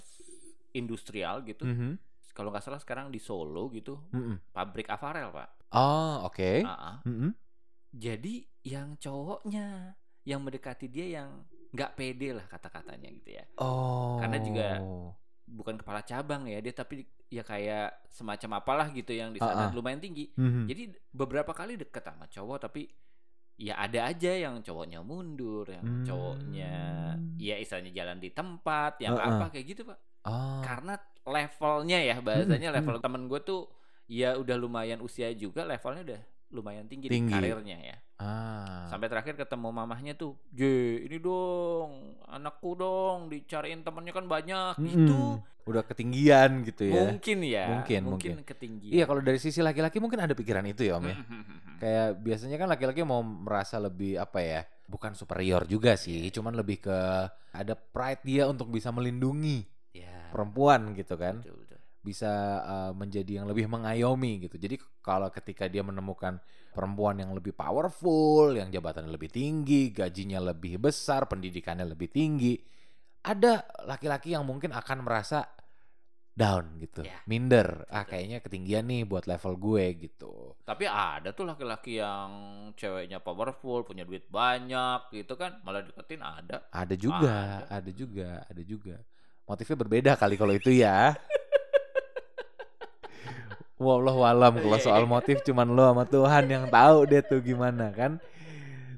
industrial 0.72 1.44
gitu. 1.44 1.64
Mhm. 1.64 1.96
Kalau 2.32 2.48
nggak 2.48 2.64
salah 2.64 2.80
sekarang 2.80 3.12
di 3.12 3.20
Solo 3.20 3.68
gitu, 3.72 4.00
Mm-mm. 4.08 4.56
pabrik 4.56 4.88
aparel 4.88 5.28
pak. 5.28 5.68
Oh 5.76 6.24
oke. 6.24 6.64
Ah, 6.64 6.72
ah. 6.72 6.96
Mm-mm. 7.04 7.32
Jadi 7.92 8.40
yang 8.64 8.96
cowoknya 8.96 9.92
yang 10.24 10.40
mendekati 10.40 10.88
dia 10.88 11.20
yang 11.20 11.44
nggak 11.72 11.92
pede 11.92 12.32
lah 12.32 12.48
kata-katanya 12.48 13.08
gitu 13.12 13.36
ya. 13.36 13.44
Oh. 13.60 14.16
Karena 14.16 14.38
juga 14.40 14.68
bukan 15.44 15.76
kepala 15.76 16.00
cabang 16.00 16.48
ya 16.48 16.64
dia 16.64 16.72
tapi 16.72 17.04
ya 17.28 17.44
kayak 17.44 18.08
semacam 18.08 18.64
apalah 18.64 18.88
gitu 18.92 19.12
yang 19.12 19.32
di 19.32 19.40
sana 19.40 19.68
Ah, 19.68 19.68
ah. 19.68 19.72
lumayan 19.76 20.00
tinggi. 20.00 20.32
Mhm. 20.32 20.64
Jadi 20.68 20.82
beberapa 21.12 21.52
kali 21.52 21.76
deket 21.76 22.00
sama 22.00 22.28
cowok 22.28 22.58
tapi 22.64 22.88
ya 23.56 23.74
ada 23.78 24.08
aja 24.08 24.32
yang 24.32 24.60
cowoknya 24.60 25.00
mundur, 25.02 25.68
yang 25.68 25.84
Hmm. 25.84 26.04
cowoknya 26.04 26.72
ya 27.36 27.56
istilahnya 27.58 27.92
jalan 27.92 28.18
di 28.18 28.30
tempat, 28.30 28.98
yang 28.98 29.14
Heeh. 29.14 29.28
apa 29.28 29.44
kayak 29.50 29.66
gitu 29.66 29.82
pak. 29.86 29.98
Oh. 30.24 30.62
Karena 30.62 30.94
levelnya 31.22 31.98
ya 32.02 32.16
bahasanya 32.18 32.68
Mm-mm, 32.70 32.78
level 32.82 32.96
temen 32.98 33.22
gue 33.30 33.40
tuh 33.42 33.62
ya 34.10 34.34
udah 34.34 34.56
lumayan 34.58 34.98
usia 35.00 35.30
juga 35.32 35.62
levelnya 35.62 36.02
udah 36.02 36.22
lumayan 36.52 36.84
tinggi, 36.84 37.08
Tinggi. 37.08 37.28
di 37.28 37.34
karirnya 37.34 37.78
ya. 37.80 37.96
Ah. 38.16 38.86
Sampai 38.86 39.08
terakhir 39.08 39.34
ketemu 39.34 39.68
mamahnya 39.68 40.12
tuh, 40.12 40.36
J 40.48 40.62
ini 41.02 41.18
dong 41.18 41.90
anakku 42.24 42.76
dong 42.76 43.26
dicariin 43.26 43.80
temennya 43.80 44.12
kan 44.12 44.26
banyak 44.26 44.74
Mm-mm. 44.76 44.86
gitu. 44.86 45.20
Udah 45.62 45.82
ketinggian 45.82 46.62
gitu 46.62 46.86
ya. 46.86 47.02
Mungkin 47.08 47.38
ya, 47.40 47.64
Mungkin, 47.72 48.00
mungkin, 48.04 48.30
mungkin. 48.36 48.46
ketinggian. 48.46 48.92
Iya, 48.92 49.04
kalau 49.06 49.22
dari 49.22 49.38
sisi 49.38 49.58
laki-laki 49.58 49.98
mungkin 49.98 50.20
ada 50.20 50.34
pikiran 50.34 50.62
itu 50.64 50.84
ya, 50.84 50.98
Om 50.98 51.06
ya. 51.06 51.16
Hmm. 51.18 51.44
Kayak 51.78 52.08
biasanya 52.18 52.56
kan 52.58 52.68
laki-laki 52.68 53.00
mau 53.02 53.22
merasa 53.22 53.78
lebih 53.78 54.18
apa 54.18 54.38
ya? 54.38 54.60
Bukan 54.86 55.14
superior 55.14 55.64
juga 55.64 55.94
sih, 55.94 56.26
Iya. 56.26 56.34
cuman 56.36 56.52
lebih 56.52 56.82
ke 56.82 56.98
ada 57.50 57.74
pride 57.74 58.22
dia 58.22 58.44
untuk 58.44 58.68
bisa 58.68 58.90
melindungi 58.90 59.64
Ya, 59.92 60.28
perempuan 60.30 60.92
gitu 60.94 61.14
kan. 61.16 61.40
betul. 61.40 61.61
Bisa 62.02 62.30
uh, 62.66 62.92
menjadi 62.92 63.40
yang 63.40 63.46
lebih 63.46 63.70
mengayomi 63.70 64.42
gitu. 64.42 64.58
Jadi 64.58 64.74
kalau 64.98 65.30
ketika 65.30 65.70
dia 65.70 65.86
menemukan 65.86 66.42
perempuan 66.74 67.22
yang 67.22 67.30
lebih 67.30 67.54
powerful, 67.54 68.50
yang 68.58 68.74
jabatannya 68.74 69.12
lebih 69.12 69.30
tinggi, 69.30 69.94
gajinya 69.94 70.42
lebih 70.52 70.82
besar, 70.82 71.30
pendidikannya 71.30 71.86
lebih 71.86 72.10
tinggi, 72.10 72.58
ada 73.22 73.62
laki-laki 73.86 74.34
yang 74.34 74.42
mungkin 74.42 74.74
akan 74.74 75.06
merasa 75.06 75.46
down 76.32 76.80
gitu, 76.80 77.04
Ya, 77.04 77.20
minder. 77.28 77.84
Ah 77.92 78.08
kayaknya 78.08 78.40
ketinggian 78.40 78.88
nih 78.88 79.04
buat 79.04 79.28
level 79.28 79.52
gue 79.60 79.84
gitu. 80.08 80.56
Tapi 80.64 80.88
ada 80.88 81.28
tuh 81.36 81.44
laki-laki 81.44 82.00
yang 82.00 82.32
ceweknya 82.72 83.20
powerful, 83.20 83.84
punya 83.84 84.08
duit 84.08 84.24
banyak 84.32 85.12
gitu 85.12 85.36
kan, 85.36 85.60
malah 85.60 85.84
deketin 85.84 86.24
ada. 86.24 86.72
Ada 86.72 86.94
juga, 86.96 87.68
Ada. 87.68 87.84
ada 87.84 87.90
juga, 87.92 88.30
ada 88.48 88.62
juga. 88.64 88.96
Motifnya 89.44 89.76
berbeda 89.76 90.12
kali 90.16 90.34
kalau 90.40 90.56
itu 90.56 90.72
ya. 90.72 91.12
Wallahu 93.82 94.22
alam 94.22 94.54
kalau 94.56 94.78
soal 94.78 95.04
motif 95.04 95.42
cuman 95.42 95.66
lo 95.74 95.82
sama 95.90 96.04
Tuhan 96.06 96.44
yang 96.46 96.64
tahu 96.70 97.04
deh 97.10 97.22
tuh 97.26 97.42
gimana 97.42 97.90
kan. 97.90 98.22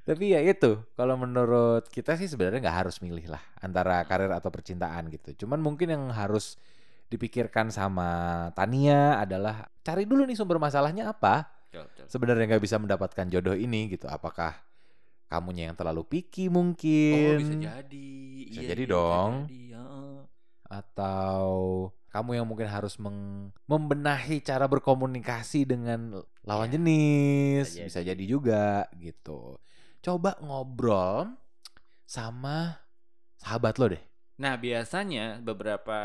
Tapi 0.05 0.37
ya 0.37 0.41
itu, 0.45 0.85
kalau 1.01 1.17
menurut 1.17 1.89
kita 1.89 2.13
sih 2.21 2.29
sebenarnya 2.29 2.61
nggak 2.69 2.79
harus 2.85 3.01
milih 3.01 3.33
lah 3.33 3.41
antara 3.65 4.05
karir 4.05 4.29
atau 4.37 4.53
percintaan 4.53 5.09
gitu. 5.09 5.45
Cuman 5.45 5.65
mungkin 5.65 5.89
yang 5.89 6.05
harus 6.13 6.61
dipikirkan 7.09 7.73
sama 7.73 8.09
Tania 8.53 9.17
adalah 9.17 9.65
cari 9.81 10.05
dulu 10.05 10.29
nih 10.29 10.37
sumber 10.37 10.61
masalahnya 10.61 11.09
apa. 11.09 11.49
Sebenarnya 12.05 12.53
nggak 12.53 12.61
bisa 12.63 12.77
mendapatkan 12.77 13.25
jodoh 13.33 13.57
ini 13.57 13.97
gitu. 13.97 14.05
Apakah 14.05 14.53
kamunya 15.25 15.73
yang 15.73 15.77
terlalu 15.77 16.05
picky 16.05 16.53
Oh, 16.53 16.61
mungkin? 16.61 17.41
bisa 17.41 17.55
jadi. 17.57 18.13
Bisa 18.45 18.61
Iya, 18.61 18.69
jadi 18.77 18.85
iya, 18.85 18.93
dong. 18.93 19.33
jadi, 19.49 19.63
heeh. 19.73 20.17
atau 20.65 21.49
kamu 22.15 22.31
yang 22.39 22.47
mungkin 22.51 22.69
harus 22.71 22.95
meng- 23.05 23.51
membenahi 23.71 24.37
cara 24.49 24.65
berkomunikasi 24.73 25.61
dengan 25.73 26.01
lawan 26.49 26.71
Ya, 26.71 26.75
jenis 26.75 27.67
bisa 27.67 27.81
bisa 27.87 28.01
jadi. 28.01 28.11
jadi 28.11 28.25
juga 28.35 28.65
gitu 29.07 29.59
coba 30.05 30.31
ngobrol 30.45 31.35
sama 32.15 32.57
sahabat 33.43 33.75
lo 33.81 33.87
deh 33.95 34.03
Nah, 34.43 34.55
biasanya 34.65 35.39
beberapa 35.49 35.99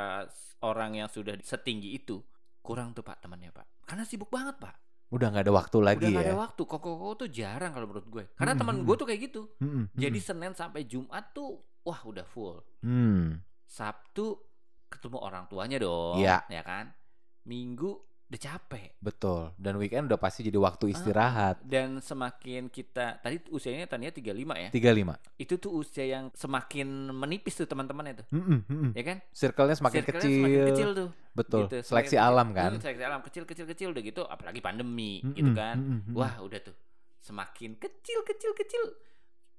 orang 0.61 0.91
yang 1.01 1.09
sudah 1.09 1.33
setinggi 1.41 1.89
itu 1.97 2.17
kurang 2.61 2.93
tuh 2.97 3.01
Pak 3.07 3.17
temannya 3.25 3.49
Pak. 3.57 3.67
Karena 3.89 4.03
sibuk 4.05 4.29
banget 4.29 4.55
Pak. 4.61 4.75
udah 5.09 5.27
nggak 5.33 5.45
ada 5.49 5.53
waktu 5.59 5.77
lagi 5.81 6.05
Udah 6.05 6.09
gak 6.13 6.25
ya 6.25 6.29
ada 6.29 6.35
waktu. 6.45 6.61
Koko-koko 6.69 7.25
tuh 7.25 7.29
jarang 7.33 7.71
kalau 7.73 7.87
menurut 7.89 8.07
gue. 8.13 8.23
Karena 8.37 8.53
Mm-mm, 8.53 8.59
teman 8.59 8.77
mm-mm. 8.77 8.85
gue 8.85 8.95
tuh 8.99 9.07
kayak 9.09 9.21
gitu. 9.29 9.41
Mm-mm, 9.61 9.83
Jadi 9.97 10.19
mm-mm. 10.19 10.27
Senin 10.27 10.53
sampai 10.53 10.85
Jumat 10.85 11.33
tuh 11.33 11.49
wah 11.81 12.01
udah 12.05 12.25
full. 12.29 12.61
Hmm, 12.83 13.41
Sabtu 13.69 14.48
ketemu 14.89 15.17
orang 15.17 15.45
tuanya 15.45 15.77
dong, 15.77 16.17
Iya. 16.17 16.43
ya 16.47 16.61
kan? 16.61 16.89
Minggu 17.43 17.95
udah 18.25 18.37
capek. 18.39 18.93
betul 18.99 19.57
dan 19.57 19.73
weekend 19.75 20.05
udah 20.05 20.17
pasti 20.17 20.43
jadi 20.43 20.53
Ah. 20.55 20.63
waktu 20.63 20.93
istirahat 20.93 21.57
Dan 21.63 21.97
semakin 21.97 22.69
kita 22.69 23.17
tadi 23.17 23.41
usianya 23.49 23.85
tanya 23.85 24.09
35 24.11 24.53
ya. 24.55 24.69
35 24.69 25.17
Itu 25.35 25.57
tuh 25.57 25.73
usia 25.75 26.05
yang 26.05 26.29
semakin 26.31 26.85
menipis 27.09 27.53
tuh 27.55 27.65
teman-temannya 27.65 28.21
tuh. 28.21 28.27
Mm-mm, 28.29 28.59
mm-mm. 28.63 28.91
Ya 28.93 29.01
kan? 29.03 29.17
circle-nya 29.31 29.73
semakin 29.75 30.01
Circle-nya 30.03 30.21
kecil, 30.21 30.37
semakin 30.37 30.61
kecil 30.67 30.89
tuh. 30.93 31.09
betul 31.31 31.61
gitu. 31.65 31.77
seleksi 31.83 32.15
Semakin 32.15 32.27
alam 32.27 32.47
kan 32.51 32.71
Hmm, 32.71 32.81
seleksi 32.83 33.01
alam 33.03 33.21
kecil 33.23 33.43
kecil 33.45 33.65
kecil 33.65 33.87
udah 33.89 34.03
gitu 34.03 34.21
apalagi 34.23 34.59
pandemi 34.59 35.13
Mm-mm, 35.19 35.33
gitu 35.33 35.51
kan. 35.51 35.75
mm-mm, 35.75 35.99
mm-mm. 36.05 36.13
Wah, 36.15 36.33
udah 36.39 36.59
tuh. 36.61 36.77
Semakin 37.19 37.75
kecil 37.75 38.21
kecil 38.23 38.53
kecil 38.53 38.83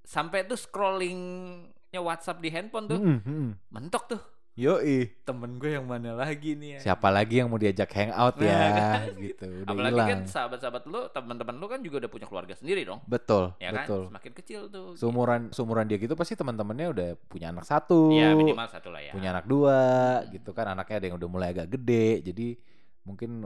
sampai 0.01 0.43
tuh 0.43 0.55
scrollingnya 0.57 1.99
WhatsApp 1.99 2.39
di 2.39 2.49
handphone 2.49 2.87
tuh 2.87 2.99
Mm-mm, 2.99 3.19
mm-mm. 3.21 3.51
mentok 3.69 4.05
tuh. 4.09 4.23
Yoi 4.61 4.99
Temen 5.23 5.57
gue 5.57 5.71
yang 5.73 5.85
mana 5.85 6.13
lagi 6.13 6.53
nih 6.53 6.77
ya? 6.77 6.79
siapa 6.85 7.09
lagi 7.09 7.41
yang 7.41 7.49
mau 7.49 7.57
diajak 7.57 7.89
hangout 7.89 8.37
Nah, 8.37 8.45
ya 8.45 8.61
kan? 8.93 9.07
gitu 9.17 9.47
udah 9.47 9.67
Apalagi 9.67 9.95
hilang 9.95 10.09
kan 10.11 10.21
sahabat-sahabat 10.27 10.83
lu, 10.85 11.01
teman-teman 11.09 11.55
lu 11.57 11.67
kan 11.67 11.81
juga 11.81 11.97
udah 11.99 12.11
punya 12.11 12.27
keluarga 12.27 12.53
sendiri 12.53 12.85
dong. 12.85 13.01
betul 13.05 13.57
Ya 13.57 13.71
kan? 13.71 13.83
betul 13.83 14.03
Semakin 14.07 14.33
kecil 14.37 14.61
tuh. 14.69 14.89
seumuran 14.95 15.41
seumuran 15.51 15.85
dia 15.85 15.97
gitu 15.97 16.13
pasti 16.13 16.35
teman-temannya 16.35 16.87
udah 16.89 17.09
punya 17.25 17.49
anak 17.49 17.65
satu 17.65 18.13
Ya 18.13 18.33
minimal 18.33 18.69
satu 18.69 18.89
lah 18.89 19.01
ya. 19.01 19.11
punya 19.11 19.33
anak 19.33 19.45
dua 19.45 19.81
Hmm. 20.21 20.29
gitu 20.31 20.51
kan 20.51 20.69
anaknya 20.69 20.97
ada 20.97 21.07
yang 21.07 21.17
udah 21.17 21.29
mulai 21.29 21.49
agak 21.51 21.69
gede 21.71 22.21
jadi 22.23 22.49
mungkin 23.01 23.41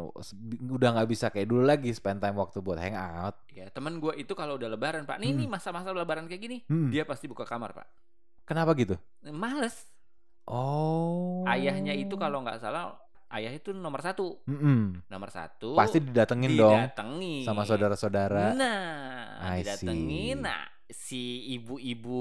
udah 0.67 0.89
nggak 0.93 1.09
bisa 1.09 1.31
kayak 1.31 1.47
dulu 1.47 1.63
lagi 1.63 1.89
spend 1.91 2.19
time 2.19 2.35
waktu 2.35 2.59
buat 2.59 2.75
hangout 2.77 3.39
Ya, 3.49 3.71
temen 3.71 3.97
gue 3.97 4.11
itu 4.17 4.35
kalau 4.35 4.59
udah 4.59 4.67
lebaran, 4.67 5.07
Pak. 5.07 5.15
Nih, 5.17 5.31
Hmm. 5.31 5.39
nih 5.39 5.49
masa-masa 5.49 5.89
lebaran 5.89 6.27
kayak 6.27 6.43
gini, 6.43 6.59
Hmm, 6.67 6.91
dia 6.91 7.07
pasti 7.07 7.25
buka 7.25 7.47
kamar, 7.47 7.71
Pak. 7.73 7.87
kenapa 8.45 8.75
gitu 8.75 8.99
Males. 9.25 9.94
Oh 10.47 11.45
Ayahnya 11.45 11.93
itu 11.93 12.15
kalau 12.15 12.41
nggak 12.41 12.59
salah, 12.59 12.97
ayah 13.31 13.51
itu 13.51 13.71
nomor 13.71 14.01
satu. 14.01 14.41
Mm-mm. 14.45 15.05
Nomor 15.07 15.29
satu. 15.29 15.75
pasti 15.75 16.01
didatengin 16.01 16.53
dong 16.55 16.81
didatengin. 16.81 17.45
sama 17.45 17.63
saudara-saudara 17.63 18.53
Nah, 18.53 19.53
I 19.53 19.61
didatengin. 19.61 20.09
see. 20.09 20.41
Nah, 20.41 20.63
si 20.87 21.23
ibu-ibu 21.53 22.21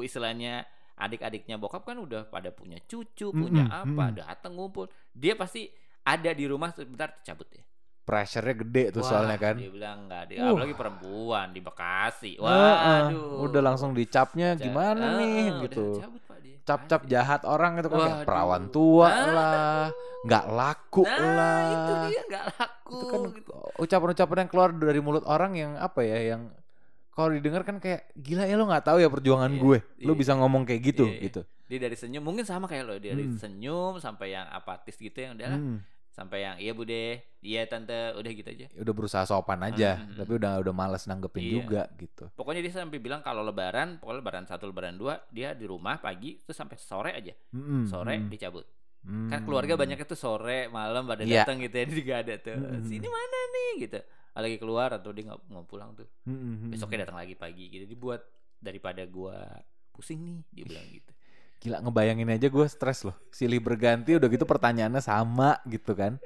istilahnya 0.00 0.62
adik-adiknya 0.94 1.56
bokap 1.56 1.82
kan 1.82 1.96
udah 1.96 2.26
pada 2.26 2.50
punya 2.50 2.78
cucu, 2.80 3.30
punya 3.30 3.64
Mm-mm, 3.64 3.80
apa, 3.82 4.04
mm-mm. 4.08 4.18
datang 4.18 4.52
ngumpul. 4.54 4.86
Dia 5.10 5.34
pasti 5.34 5.66
ada 6.02 6.30
di 6.30 6.44
rumah 6.44 6.70
sebentar 6.70 7.18
cabut 7.20 7.46
ya. 7.50 7.62
pressure-nya 8.02 8.58
gede 8.58 8.84
tuh 8.90 8.98
Wah, 8.98 9.10
soalnya 9.14 9.38
kan 9.38 9.54
Dia 9.54 9.70
bilang 9.70 9.98
enggak 10.04 10.26
deh, 10.26 10.36
Uh. 10.36 10.50
apalagi 10.50 10.74
perempuan 10.74 11.46
di 11.48 11.62
Bekasi. 11.62 12.34
Heeh, 12.34 13.02
Waduh. 13.06 13.46
udah 13.46 13.62
langsung 13.62 13.94
dicapnya 13.94 14.54
Ca- 14.54 14.60
gimana 14.60 15.06
Ah, 15.06 15.18
nih 15.22 15.46
udah 15.48 15.62
gitu 15.62 15.84
cabut, 16.02 16.18
dia. 16.18 16.31
Cap-cap 16.62 17.02
jahat 17.04 17.42
orang 17.42 17.76
gitu 17.76 17.88
kan 17.88 18.22
perawan 18.22 18.68
tua 18.68 19.06
Ah. 19.06 19.26
lah 19.28 19.84
nggak 20.22 20.44
laku 20.48 21.02
nah, 21.02 21.18
lah 21.18 21.58
itu 21.68 21.92
dia 22.08 22.20
nggak 22.24 22.44
laku 22.52 22.94
itu 22.94 23.04
kan 23.08 23.20
gitu. 23.34 23.50
ucapan-ucapan 23.76 24.36
yang 24.38 24.48
keluar 24.48 24.70
dari 24.70 25.00
mulut 25.00 25.24
orang 25.24 25.52
yang 25.52 25.74
apa 25.74 26.00
ya 26.00 26.18
yang 26.28 26.54
kalau 27.10 27.28
didengar 27.28 27.60
kan 27.60 27.76
kayak 27.76 28.08
gila 28.14 28.42
ya 28.42 28.54
lo 28.54 28.64
nggak 28.64 28.84
tahu 28.84 28.96
ya 28.96 29.06
perjuangan 29.06 29.50
Iya, 29.50 29.60
gue 29.60 29.78
lo 30.00 30.12
iya. 30.12 30.18
bisa 30.18 30.32
ngomong 30.32 30.62
kayak 30.62 30.80
gitu 30.86 31.04
Iya, 31.04 31.12
iya. 31.12 31.24
gitu 31.26 31.40
Dia 31.66 31.78
dari 31.80 31.96
senyum 31.96 32.20
mungkin 32.20 32.44
sama 32.44 32.64
kayak 32.66 32.84
lo, 32.84 32.94
dari 32.94 33.24
Hmm. 33.24 33.34
senyum 33.34 33.96
sampai 33.96 34.32
yang 34.32 34.44
apatis 34.46 34.92
gitu 34.94 35.16
yang 35.16 35.32
udah 35.34 35.48
Hmm, 35.50 35.80
sampai 36.12 36.38
yang 36.42 36.56
iya 36.56 36.72
Bude, 36.72 37.04
iya 37.40 37.64
tante, 37.64 38.12
udah 38.12 38.30
gitu 38.30 38.44
aja. 38.46 38.66
udah 38.74 38.92
berusaha 38.92 39.24
sopan 39.24 39.58
aja 39.62 39.96
Hmm, 39.96 40.12
hmm, 40.12 40.18
tapi 40.20 40.32
udah 40.36 40.52
udah 40.60 40.70
malas 40.70 41.04
nanggepin 41.04 41.40
Iya. 41.42 41.52
juga 41.58 41.82
gitu 41.96 42.24
Pokoknya 42.32 42.60
dia 42.60 42.72
sampai 42.74 43.00
bilang 43.00 43.20
kalau 43.20 43.40
lebaran, 43.40 43.96
pokoknya 43.96 44.18
lebaran 44.20 44.44
satu, 44.44 44.64
lebaran 44.66 44.94
dua, 44.94 45.24
dia 45.28 45.52
di 45.52 45.64
rumah 45.64 45.96
pagi 45.98 46.36
terus 46.38 46.54
sampai 46.54 46.76
sore 46.76 47.12
aja. 47.12 47.32
Mm-mm, 47.50 47.88
Sore 47.88 48.12
mm. 48.14 48.28
dicabut. 48.28 48.68
Hmm. 49.02 49.26
Kan 49.26 49.42
keluarga 49.42 49.74
banyak 49.74 49.98
itu 49.98 50.14
sore, 50.14 50.68
malam 50.68 51.02
pada 51.02 51.24
Iya. 51.24 51.42
datang 51.42 51.58
gitu 51.58 51.74
ya, 51.74 51.84
dia 51.88 51.96
juga 51.96 52.14
ada 52.20 52.34
tuh. 52.36 52.54
Hmm. 52.54 52.84
Sini 52.84 53.08
mana 53.08 53.38
nih 53.50 53.70
gitu. 53.82 53.98
Lagi 54.32 54.56
keluar 54.56 54.88
atau 54.92 55.10
dia 55.10 55.24
nggak 55.26 55.40
mau 55.48 55.64
pulang 55.64 55.92
tuh. 55.92 56.06
Mm. 56.24 56.70
Besoknya 56.70 57.02
datang 57.02 57.16
lagi 57.16 57.34
pagi 57.34 57.66
gitu. 57.68 57.84
Dibuat 57.84 58.20
daripada 58.56 59.02
gua 59.04 59.42
pusing 59.90 60.20
nih, 60.22 60.38
dia 60.52 60.64
bilang 60.66 60.86
gitu. 60.88 61.12
Gila 61.62 61.78
ngebayangin 61.78 62.26
aja 62.34 62.50
gue 62.50 62.66
stres 62.66 63.06
loh. 63.06 63.14
Silih 63.30 63.62
berganti 63.62 64.18
udah 64.18 64.26
gitu 64.26 64.42
pertanyaannya 64.42 64.98
sama 64.98 65.62
gitu 65.70 65.94
kan. 65.94 66.18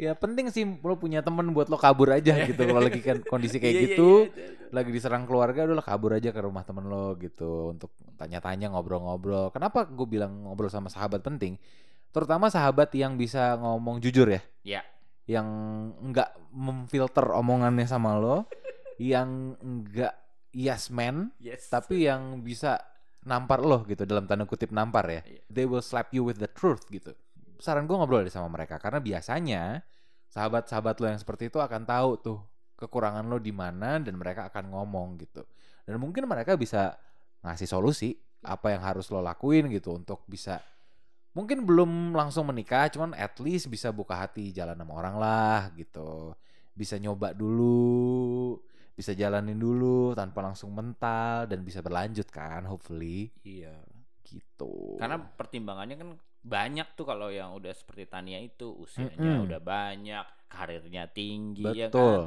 Ya 0.00 0.16
penting 0.16 0.48
sih 0.48 0.64
lo 0.64 0.96
punya 0.96 1.20
temen 1.20 1.52
buat 1.52 1.68
lo 1.68 1.76
kabur 1.76 2.08
aja 2.16 2.32
gitu. 2.48 2.64
Kalau 2.64 2.80
lagi 2.80 3.04
kan 3.04 3.20
kondisi 3.28 3.60
kayak 3.60 3.68
Iya, 3.76 3.80
iya, 3.84 3.88
gitu 3.92 4.10
iya, 4.32 4.72
lagi 4.72 4.88
diserang 4.88 5.28
keluarga 5.28 5.68
udah 5.68 5.76
lo 5.76 5.84
kabur 5.84 6.16
aja 6.16 6.32
ke 6.32 6.40
rumah 6.40 6.64
temen 6.64 6.88
lo 6.88 7.12
gitu. 7.20 7.76
Untuk 7.76 7.92
tanya-tanya 8.16 8.72
ngobrol-ngobrol. 8.72 9.52
Kenapa 9.52 9.84
gue 9.84 10.08
bilang 10.08 10.48
ngobrol 10.48 10.72
sama 10.72 10.88
sahabat 10.88 11.20
penting? 11.20 11.60
Terutama 12.08 12.48
sahabat 12.48 12.88
yang 12.96 13.20
bisa 13.20 13.60
ngomong 13.60 14.00
jujur 14.00 14.28
ya. 14.32 14.40
Ya. 14.64 14.82
yang 15.22 15.46
enggak 16.02 16.34
memfilter 16.50 17.28
omongannya 17.30 17.86
sama 17.86 18.16
lo. 18.18 18.48
Yang 18.98 19.56
enggak 19.64 20.14
yes 20.52 20.92
man 20.92 21.32
Yes. 21.40 21.66
tapi 21.72 22.06
yang 22.06 22.44
bisa 22.44 22.78
nampar 23.22 23.62
lo 23.62 23.86
gitu 23.86 24.02
dalam 24.02 24.26
tanda 24.26 24.46
kutip 24.46 24.74
nampar 24.74 25.06
ya 25.06 25.22
Iya. 25.22 25.42
they 25.46 25.64
will 25.66 25.84
slap 25.84 26.10
you 26.10 26.26
with 26.26 26.42
the 26.42 26.50
truth 26.50 26.86
gitu 26.90 27.14
saran 27.62 27.86
gue 27.86 27.94
ngobrol 27.94 28.26
deh 28.26 28.34
sama 28.34 28.50
mereka 28.50 28.82
karena 28.82 28.98
biasanya 28.98 29.86
sahabat-sahabat 30.32 30.96
lo 30.98 31.06
yang 31.12 31.20
seperti 31.20 31.52
itu 31.52 31.62
akan 31.62 31.86
tahu 31.86 32.10
tuh 32.18 32.38
kekurangan 32.74 33.22
lo 33.28 33.38
di 33.38 33.54
mana 33.54 34.02
dan 34.02 34.18
mereka 34.18 34.50
akan 34.50 34.74
ngomong 34.74 35.20
gitu. 35.22 35.46
Dan 35.86 36.02
mungkin 36.02 36.26
mereka 36.26 36.58
bisa 36.58 36.98
ngasih 37.46 37.70
solusi 37.70 38.18
apa 38.42 38.74
yang 38.74 38.82
harus 38.82 39.06
lo 39.14 39.22
lakuin 39.22 39.70
gitu 39.70 39.94
untuk 39.94 40.26
bisa 40.26 40.58
mungkin 41.30 41.62
belum 41.62 42.10
langsung 42.10 42.50
menikah 42.50 42.90
cuman 42.90 43.14
at 43.14 43.38
least 43.38 43.70
bisa 43.70 43.94
buka 43.94 44.18
hati 44.18 44.50
jalan 44.50 44.74
sama 44.74 44.92
orang 44.98 45.16
lah 45.20 45.60
gitu. 45.78 46.34
Bisa 46.72 46.96
nyoba 46.96 47.36
dulu, 47.36 48.56
bisa 48.92 49.12
jalanin 49.12 49.56
dulu 49.56 50.12
tanpa 50.12 50.44
langsung 50.44 50.70
mental 50.72 51.48
dan 51.48 51.64
bisa 51.64 51.80
berlanjut 51.80 52.28
kan 52.28 52.64
hopefully 52.64 53.32
Iya. 53.42 53.76
gitu. 54.22 54.96
Karena 54.96 55.18
pertimbangannya 55.18 55.96
kan 55.98 56.08
banyak 56.42 56.98
tuh 56.98 57.06
kalau 57.06 57.28
yang 57.30 57.54
udah 57.54 57.70
seperti 57.70 58.06
Tania 58.06 58.38
itu 58.40 58.74
usianya 58.74 59.14
Mm-mm. 59.14 59.46
udah 59.46 59.60
banyak, 59.62 60.26
karirnya 60.48 61.06
tinggi 61.08 61.62
ya 61.62 61.88
kan. 61.88 61.92
betul. 61.92 62.20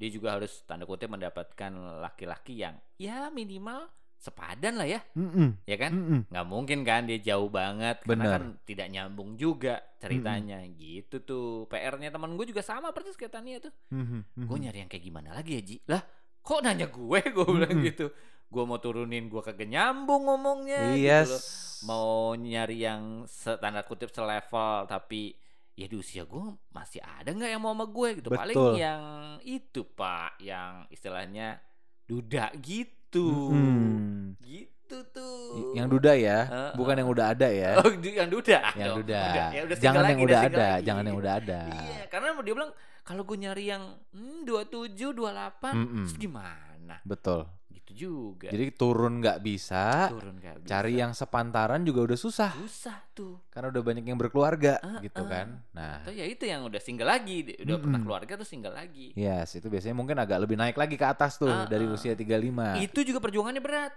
Dia 0.00 0.08
juga 0.08 0.28
harus 0.40 0.64
tanda 0.64 0.88
kutip 0.88 1.12
mendapatkan 1.12 1.72
laki-laki 2.00 2.56
yang 2.56 2.76
ya 2.96 3.28
minimal 3.28 3.84
sepadan 4.20 4.76
lah 4.76 4.84
ya, 4.84 5.00
Mm-mm. 5.16 5.64
ya 5.64 5.80
kan? 5.80 5.96
Mm-mm. 5.96 6.20
nggak 6.28 6.44
mungkin 6.44 6.84
kan 6.84 7.08
dia 7.08 7.16
jauh 7.18 7.48
banget 7.48 8.04
karena 8.04 8.20
Bener. 8.20 8.30
kan 8.36 8.44
tidak 8.68 8.88
nyambung 8.92 9.34
juga 9.34 9.80
ceritanya 9.96 10.60
gitu 10.76 11.24
tuh 11.24 11.46
PR-nya 11.66 12.12
teman 12.12 12.36
gue 12.36 12.44
juga 12.44 12.60
sama 12.60 12.92
persis 12.92 13.16
kayak 13.16 13.32
Tania 13.32 13.56
tuh 13.58 13.72
Mhm, 13.88 14.44
gue 14.44 14.56
mhm. 14.56 14.62
nyari 14.68 14.78
yang 14.84 14.90
kayak 14.92 15.04
gimana 15.04 15.32
lagi 15.32 15.56
ya 15.56 15.62
Ji 15.64 15.76
lah 15.88 16.04
kok 16.40 16.60
nanya 16.60 16.86
gue 16.86 17.18
gue 17.34 17.46
bilang 17.48 17.72
Mm-mm. 17.72 17.88
gitu 17.88 18.06
gue 18.50 18.62
mau 18.62 18.76
turunin 18.76 19.24
gue 19.26 19.40
kagak 19.40 19.64
nyambung 19.64 20.28
ngomongnya 20.28 20.92
Iya. 20.92 21.24
gitu 21.24 21.32
loh 21.32 21.42
mau 21.80 22.12
nyari 22.36 22.76
yang 22.76 23.24
standar 23.24 23.88
kutip 23.88 24.12
selevel 24.12 24.84
tapi 24.84 25.32
ya 25.72 25.88
di 25.88 25.96
usia 25.96 26.28
gue 26.28 26.44
masih 26.68 27.00
ada 27.00 27.32
nggak 27.32 27.56
yang 27.56 27.62
mau 27.64 27.72
sama 27.72 27.88
gue 27.88 28.20
gitu 28.20 28.28
paling 28.28 28.52
Betul. 28.52 28.72
yang 28.76 29.02
itu 29.40 29.80
pak 29.88 30.36
yang 30.44 30.84
istilahnya 30.92 31.56
duda 32.04 32.52
gitu 32.60 32.99
Mm-mm. 33.18 34.38
gitu 34.38 35.02
tuh 35.10 35.74
Yang 35.74 35.88
duda 35.98 36.12
ya, 36.14 36.38
Heeh. 36.46 36.72
bukan 36.78 36.94
yang 37.02 37.10
udah 37.10 37.26
ada 37.34 37.48
ya. 37.50 37.70
Oh, 37.82 37.90
yang 37.90 38.30
duda. 38.30 38.58
yang 38.78 38.94
duda. 38.94 39.22
Ya 39.50 39.60
udah 39.66 39.76
jangan 39.82 40.02
lagi, 40.06 40.12
yang 40.14 40.22
udah 40.22 40.40
ada, 40.46 40.58
lagi. 40.78 40.86
jangan 40.86 41.04
yang 41.06 41.18
udah 41.18 41.34
ada. 41.42 41.60
Iya, 41.66 42.02
karena 42.06 42.26
dia 42.40 42.54
bilang 42.54 42.70
kalau 43.02 43.22
gue 43.26 43.36
nyari 43.38 43.64
yang 43.66 43.84
hmm, 44.14 44.46
27, 44.46 44.94
28, 44.94 45.74
Mm-mm. 45.74 46.04
terus 46.06 46.16
gimana? 46.18 46.96
Betul. 47.02 47.46
Gitu 47.70 47.92
juga. 48.10 48.50
Jadi 48.50 48.74
turun 48.74 49.18
nggak 49.18 49.38
bisa, 49.40 50.10
turun 50.10 50.36
gak 50.36 50.62
bisa. 50.62 50.68
cari 50.68 50.92
yang 50.94 51.10
sepantaran 51.10 51.82
juga 51.82 52.02
udah 52.04 52.18
susah. 52.18 52.50
susah 52.56 52.98
tuh. 53.10 53.38
Karena 53.48 53.70
udah 53.70 53.82
banyak 53.82 54.04
yang 54.04 54.16
berkeluarga 54.16 54.78
Ah, 54.78 54.98
gitu 54.98 55.22
ah. 55.22 55.28
kan. 55.28 55.48
Nah, 55.70 56.02
Atau 56.02 56.12
ya 56.12 56.24
itu 56.24 56.44
yang 56.44 56.62
udah 56.62 56.78
single 56.78 57.06
lagi, 57.06 57.46
udah 57.56 57.76
pernah 57.78 57.96
Mm-mm. 57.96 58.04
keluarga 58.04 58.32
terus 58.34 58.50
single 58.50 58.74
lagi. 58.74 59.14
yes, 59.14 59.54
itu 59.54 59.66
biasanya 59.66 59.94
mungkin 59.94 60.18
agak 60.18 60.38
lebih 60.38 60.54
naik 60.54 60.74
lagi 60.74 60.94
ke 60.94 61.06
atas 61.06 61.34
tuh 61.36 61.48
Ah, 61.48 61.64
dari 61.64 61.86
ah. 61.86 61.94
usia 61.94 62.12
35. 62.12 62.78
Itu 62.80 63.00
juga 63.02 63.18
perjuangannya 63.18 63.62
berat. 63.62 63.92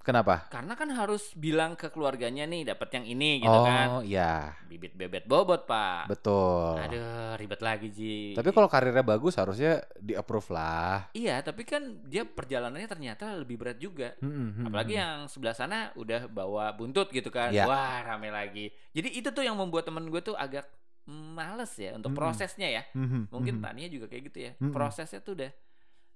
Kenapa? 0.00 0.48
Karena 0.48 0.72
kan 0.72 0.88
harus 0.96 1.36
bilang 1.36 1.76
ke 1.76 1.92
keluarganya 1.92 2.48
nih 2.48 2.72
dapat 2.72 2.88
yang 2.96 3.04
ini 3.04 3.44
gitu 3.44 3.52
oh, 3.52 3.68
kan. 3.68 3.86
iya, 4.00 4.56
Bibit 4.64 4.96
bebet 4.96 5.28
bobot, 5.28 5.68
Pak. 5.68 6.08
betul. 6.08 6.80
Aduh, 6.80 7.36
ribet 7.36 7.60
lagi, 7.60 7.92
Ji. 7.92 8.32
Tapi 8.32 8.48
kalau 8.48 8.64
karirnya 8.64 9.04
bagus 9.04 9.36
harusnya 9.36 9.84
di 10.00 10.16
approve 10.16 10.56
lah. 10.56 11.12
Iya, 11.12 11.44
tapi 11.44 11.68
kan 11.68 12.00
dia 12.08 12.24
perjalanannya 12.24 12.88
ternyata 12.88 13.36
lebih 13.36 13.60
berat 13.60 13.76
juga. 13.76 14.16
Mm-mm, 14.24 14.64
Apalagi 14.72 14.96
mm-mm. 14.96 15.04
yang 15.04 15.16
sebelah 15.28 15.52
sana 15.52 15.92
udah 16.00 16.32
bawa 16.32 16.72
buntut 16.72 17.12
gitu 17.12 17.28
kan. 17.28 17.52
Iya. 17.52 17.68
Wah, 17.68 18.00
rame 18.00 18.32
lagi. 18.32 18.72
Jadi 18.96 19.20
itu 19.20 19.28
tuh 19.28 19.44
yang 19.44 19.60
membuat 19.60 19.84
temen 19.84 20.08
gue 20.08 20.24
tuh 20.24 20.34
agak 20.34 20.64
males 21.10 21.72
ya 21.76 21.92
untuk 21.92 22.16
Mm-mm. 22.16 22.22
prosesnya 22.24 22.68
ya. 22.72 22.82
Mhm, 22.96 23.28
Mungkin 23.28 23.60
mhm. 23.60 23.62
Tania 23.62 23.88
juga 23.92 24.06
kayak 24.08 24.22
gitu 24.32 24.38
ya. 24.48 24.52
Mm-mm. 24.56 24.72
Prosesnya 24.72 25.20
tuh 25.20 25.36
udah 25.36 25.50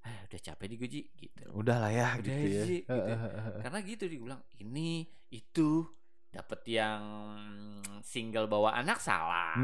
ah, 0.04 0.20
udah 0.28 0.40
capek 0.40 0.66
di 0.68 0.76
Guji 0.76 1.00
gitu. 1.16 1.44
Udah 1.52 1.76
lah 1.80 1.90
ya 1.90 2.08
Udah 2.14 2.22
gitu 2.22 2.32
ya. 2.32 2.64
gitu 2.68 2.94
ya. 2.94 3.16
Karena 3.60 3.78
gitu 3.82 4.04
dia 4.06 4.20
bilang 4.20 4.40
ini 4.60 5.04
itu 5.28 5.84
dapet 6.28 6.60
yang 6.68 7.02
single 8.00 8.46
bawa 8.46 8.76
anak 8.76 8.98
salah. 9.00 9.54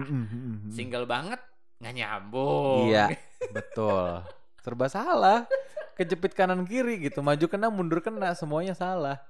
Single 0.71 1.05
banget 1.05 1.41
nggak 1.81 1.95
nyambung. 1.97 2.89
Iya, 2.89 3.13
betul. 3.57 4.25
Serba 4.61 4.87
salah. 4.87 5.49
Kejepit 5.97 6.33
kanan 6.33 6.65
kiri 6.65 6.97
gitu, 7.00 7.21
maju 7.21 7.45
kena, 7.45 7.69
mundur 7.69 8.00
kena, 8.00 8.33
semuanya 8.33 8.73
salah. 8.73 9.21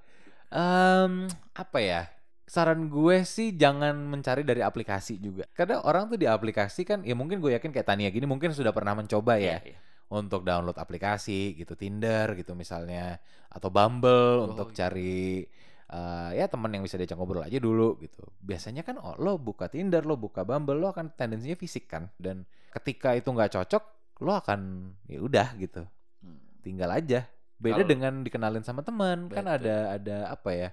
Em, 0.51 1.27
apa 1.51 1.79
ya? 1.83 2.07
Saran 2.47 2.91
gue 2.91 3.23
sih 3.23 3.55
jangan 3.55 3.95
mencari 3.95 4.43
dari 4.43 4.59
aplikasi 4.63 5.19
juga. 5.19 5.47
Karena 5.55 5.83
orang 5.83 6.11
tuh 6.11 6.19
di 6.19 6.27
aplikasi 6.27 6.83
kan, 6.83 7.03
ya 7.07 7.15
mungkin 7.15 7.39
gue 7.39 7.55
yakin 7.55 7.71
kayak 7.71 7.87
Tania 7.87 8.11
gini 8.11 8.27
mungkin 8.27 8.51
sudah 8.51 8.75
pernah 8.75 8.95
mencoba 8.95 9.39
ya 9.39 9.63
Iya, 9.63 9.75
iya. 9.75 9.79
Untuk 10.11 10.43
download 10.43 10.75
aplikasi 10.75 11.55
gitu, 11.55 11.79
Tinder 11.79 12.35
gitu 12.35 12.53
misalnya, 12.53 13.17
atau 13.47 13.71
Bumble 13.71 14.43
Oh, 14.43 14.47
untuk 14.51 14.75
iya. 14.75 14.77
cari 14.87 15.47
eh, 15.91 16.31
ya 16.35 16.47
teman 16.47 16.71
yang 16.71 16.83
bisa 16.83 16.95
diajak 16.95 17.15
ngobrol 17.15 17.43
aja 17.43 17.59
dulu 17.59 17.99
gitu. 17.99 18.23
Biasanya 18.39 18.83
kan 18.83 18.99
oh, 18.99 19.15
lo 19.19 19.39
buka 19.39 19.67
Tinder, 19.67 20.03
lo 20.03 20.15
buka 20.15 20.43
Bumble, 20.43 20.79
lo 20.79 20.91
akan 20.91 21.15
tendensinya 21.15 21.55
fisik 21.55 21.87
kan, 21.87 22.11
dan 22.19 22.43
ketika 22.71 23.15
itu 23.15 23.27
nggak 23.27 23.51
cocok, 23.55 23.85
lo 24.23 24.35
akan 24.35 24.61
ya 25.07 25.19
udah 25.19 25.49
gitu, 25.59 25.83
Hmm. 26.23 26.39
tinggal 26.61 26.91
aja. 26.91 27.27
Beda 27.61 27.83
Kalau- 27.83 27.91
dengan 27.91 28.15
dikenalin 28.23 28.63
sama 28.63 28.81
teman, 28.83 29.31
kan 29.31 29.47
ada 29.47 29.95
ada 29.95 30.31
apa 30.31 30.51
ya? 30.55 30.71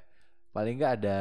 Paling 0.54 0.78
nggak 0.78 0.93
ada 1.04 1.19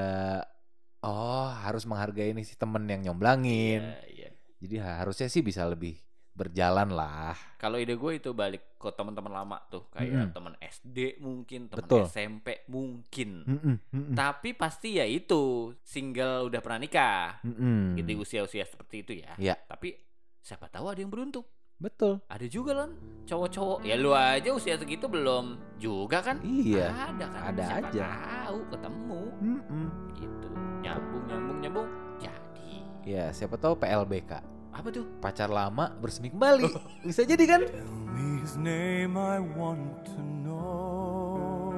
oh 1.00 1.48
harus 1.62 1.84
menghargai 1.84 2.32
nih 2.32 2.44
si 2.44 2.56
temen 2.56 2.84
yang 2.86 3.00
nyomblangin. 3.02 3.82
Iya, 3.82 4.00
iya. 4.08 4.28
Jadi 4.56 4.74
ha- 4.80 5.04
harusnya 5.04 5.28
sih 5.28 5.40
bisa 5.40 5.64
lebih 5.68 5.96
berjalan 6.36 6.92
lah. 6.92 7.32
Kalau 7.56 7.80
ide 7.80 7.96
gue 7.96 8.12
itu 8.20 8.30
balik 8.36 8.76
ke 8.76 8.92
teman-teman 8.92 9.32
lama 9.32 9.56
tuh, 9.72 9.88
kayak 9.88 10.12
Mm-mm. 10.12 10.34
teman 10.36 10.54
SD 10.60 11.16
mungkin, 11.18 11.72
teman. 11.72 12.04
SMP 12.04 12.68
mungkin. 12.68 13.42
Mm-mm, 13.48 13.76
mm-mm, 13.88 14.14
Tapi 14.14 14.52
pasti 14.52 15.00
ya 15.00 15.08
itu 15.08 15.72
single 15.80 16.52
udah 16.52 16.60
pernah 16.60 16.84
nikah 16.84 17.40
mm-mm. 17.40 17.96
gitu 17.96 18.06
di 18.06 18.14
usia-usia 18.14 18.68
seperti 18.68 18.96
itu 19.02 19.12
ya. 19.24 19.32
Iya. 19.40 19.56
Tapi 19.64 19.96
siapa 20.38 20.68
tahu 20.68 20.92
ada 20.92 21.00
yang 21.00 21.08
beruntung. 21.10 21.42
Betul. 21.76 22.24
Ada 22.28 22.48
juga 22.48 22.84
kan 22.84 22.90
cowok-cowok. 23.28 23.84
Ya 23.84 24.00
lu 24.00 24.16
aja 24.16 24.48
usia 24.52 24.80
segitu 24.80 25.08
belum 25.08 25.60
juga 25.76 26.24
kan? 26.24 26.40
Iya. 26.40 26.88
Ada 27.12 27.24
kan? 27.28 27.40
Ada 27.52 27.64
siapa 27.64 27.88
aja. 27.92 28.06
tahu 28.44 28.58
ketemu 28.72 29.22
Mm-mm. 29.40 29.86
gitu. 30.16 30.48
Nyambung 30.84 31.24
nyambung 31.28 31.58
nyambung. 31.64 31.88
Jadi 32.16 32.80
Ya, 33.04 33.30
siapa 33.30 33.54
tahu 33.54 33.78
PLBK. 33.78 34.55
Apa 34.76 34.92
tuh? 34.92 35.08
Pacar 35.24 35.48
lama 35.48 35.88
bersemi 35.96 36.28
kembali. 36.28 36.68
Bisa 37.08 37.24
jadi 37.24 37.44
kan? 37.48 37.60
Tell 37.64 37.96
me 38.12 38.44
his 38.44 38.60
name, 38.60 39.16
I 39.16 39.40
want 39.40 40.04
to 40.12 40.20
know. 40.20 41.72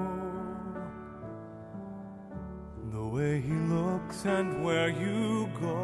The 2.90 3.04
way 3.06 3.38
he 3.38 3.54
looks 3.70 4.26
and 4.26 4.66
where 4.66 4.90
you 4.90 5.46
go. 5.62 5.78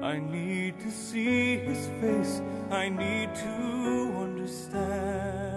I 0.00 0.16
need 0.16 0.80
to 0.80 0.88
see 0.88 1.60
his 1.60 1.84
face, 2.00 2.40
I 2.72 2.88
need 2.88 3.28
to 3.36 3.54
understand 4.16 5.49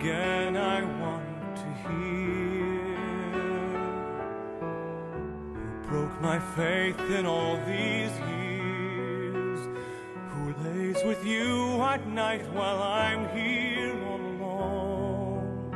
again, 0.00 0.56
I 0.56 0.82
want 1.02 1.56
to 1.56 1.68
hear. 1.84 2.96
Who 5.50 5.88
broke 5.88 6.20
my 6.22 6.38
faith 6.56 6.98
in 7.10 7.26
all 7.26 7.56
these 7.66 8.12
years? 8.32 9.60
Who 10.30 10.54
lays 10.64 11.04
with 11.04 11.22
you 11.26 11.82
at 11.82 12.06
night 12.06 12.50
while 12.54 12.82
I'm 12.82 13.28
here 13.36 13.94
all 14.06 14.20
alone? 14.36 15.70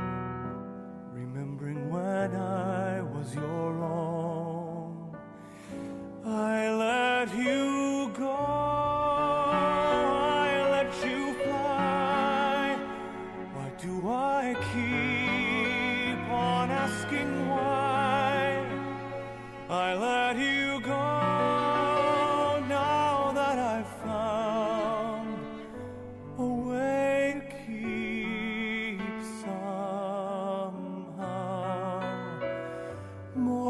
Remembering 1.13 1.91
when 1.91 2.35
I 2.35 3.03
was 3.03 3.35
your 3.35 3.73
own. 3.83 5.19
I 6.25 6.71
let 6.71 7.04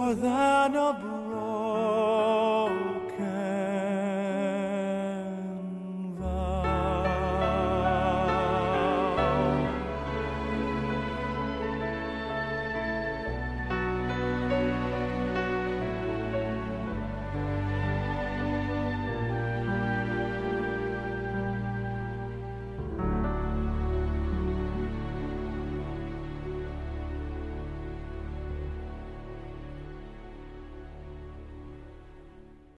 more 0.05 0.15
than 0.15 0.77
a 0.77 0.93
blue. 1.01 1.24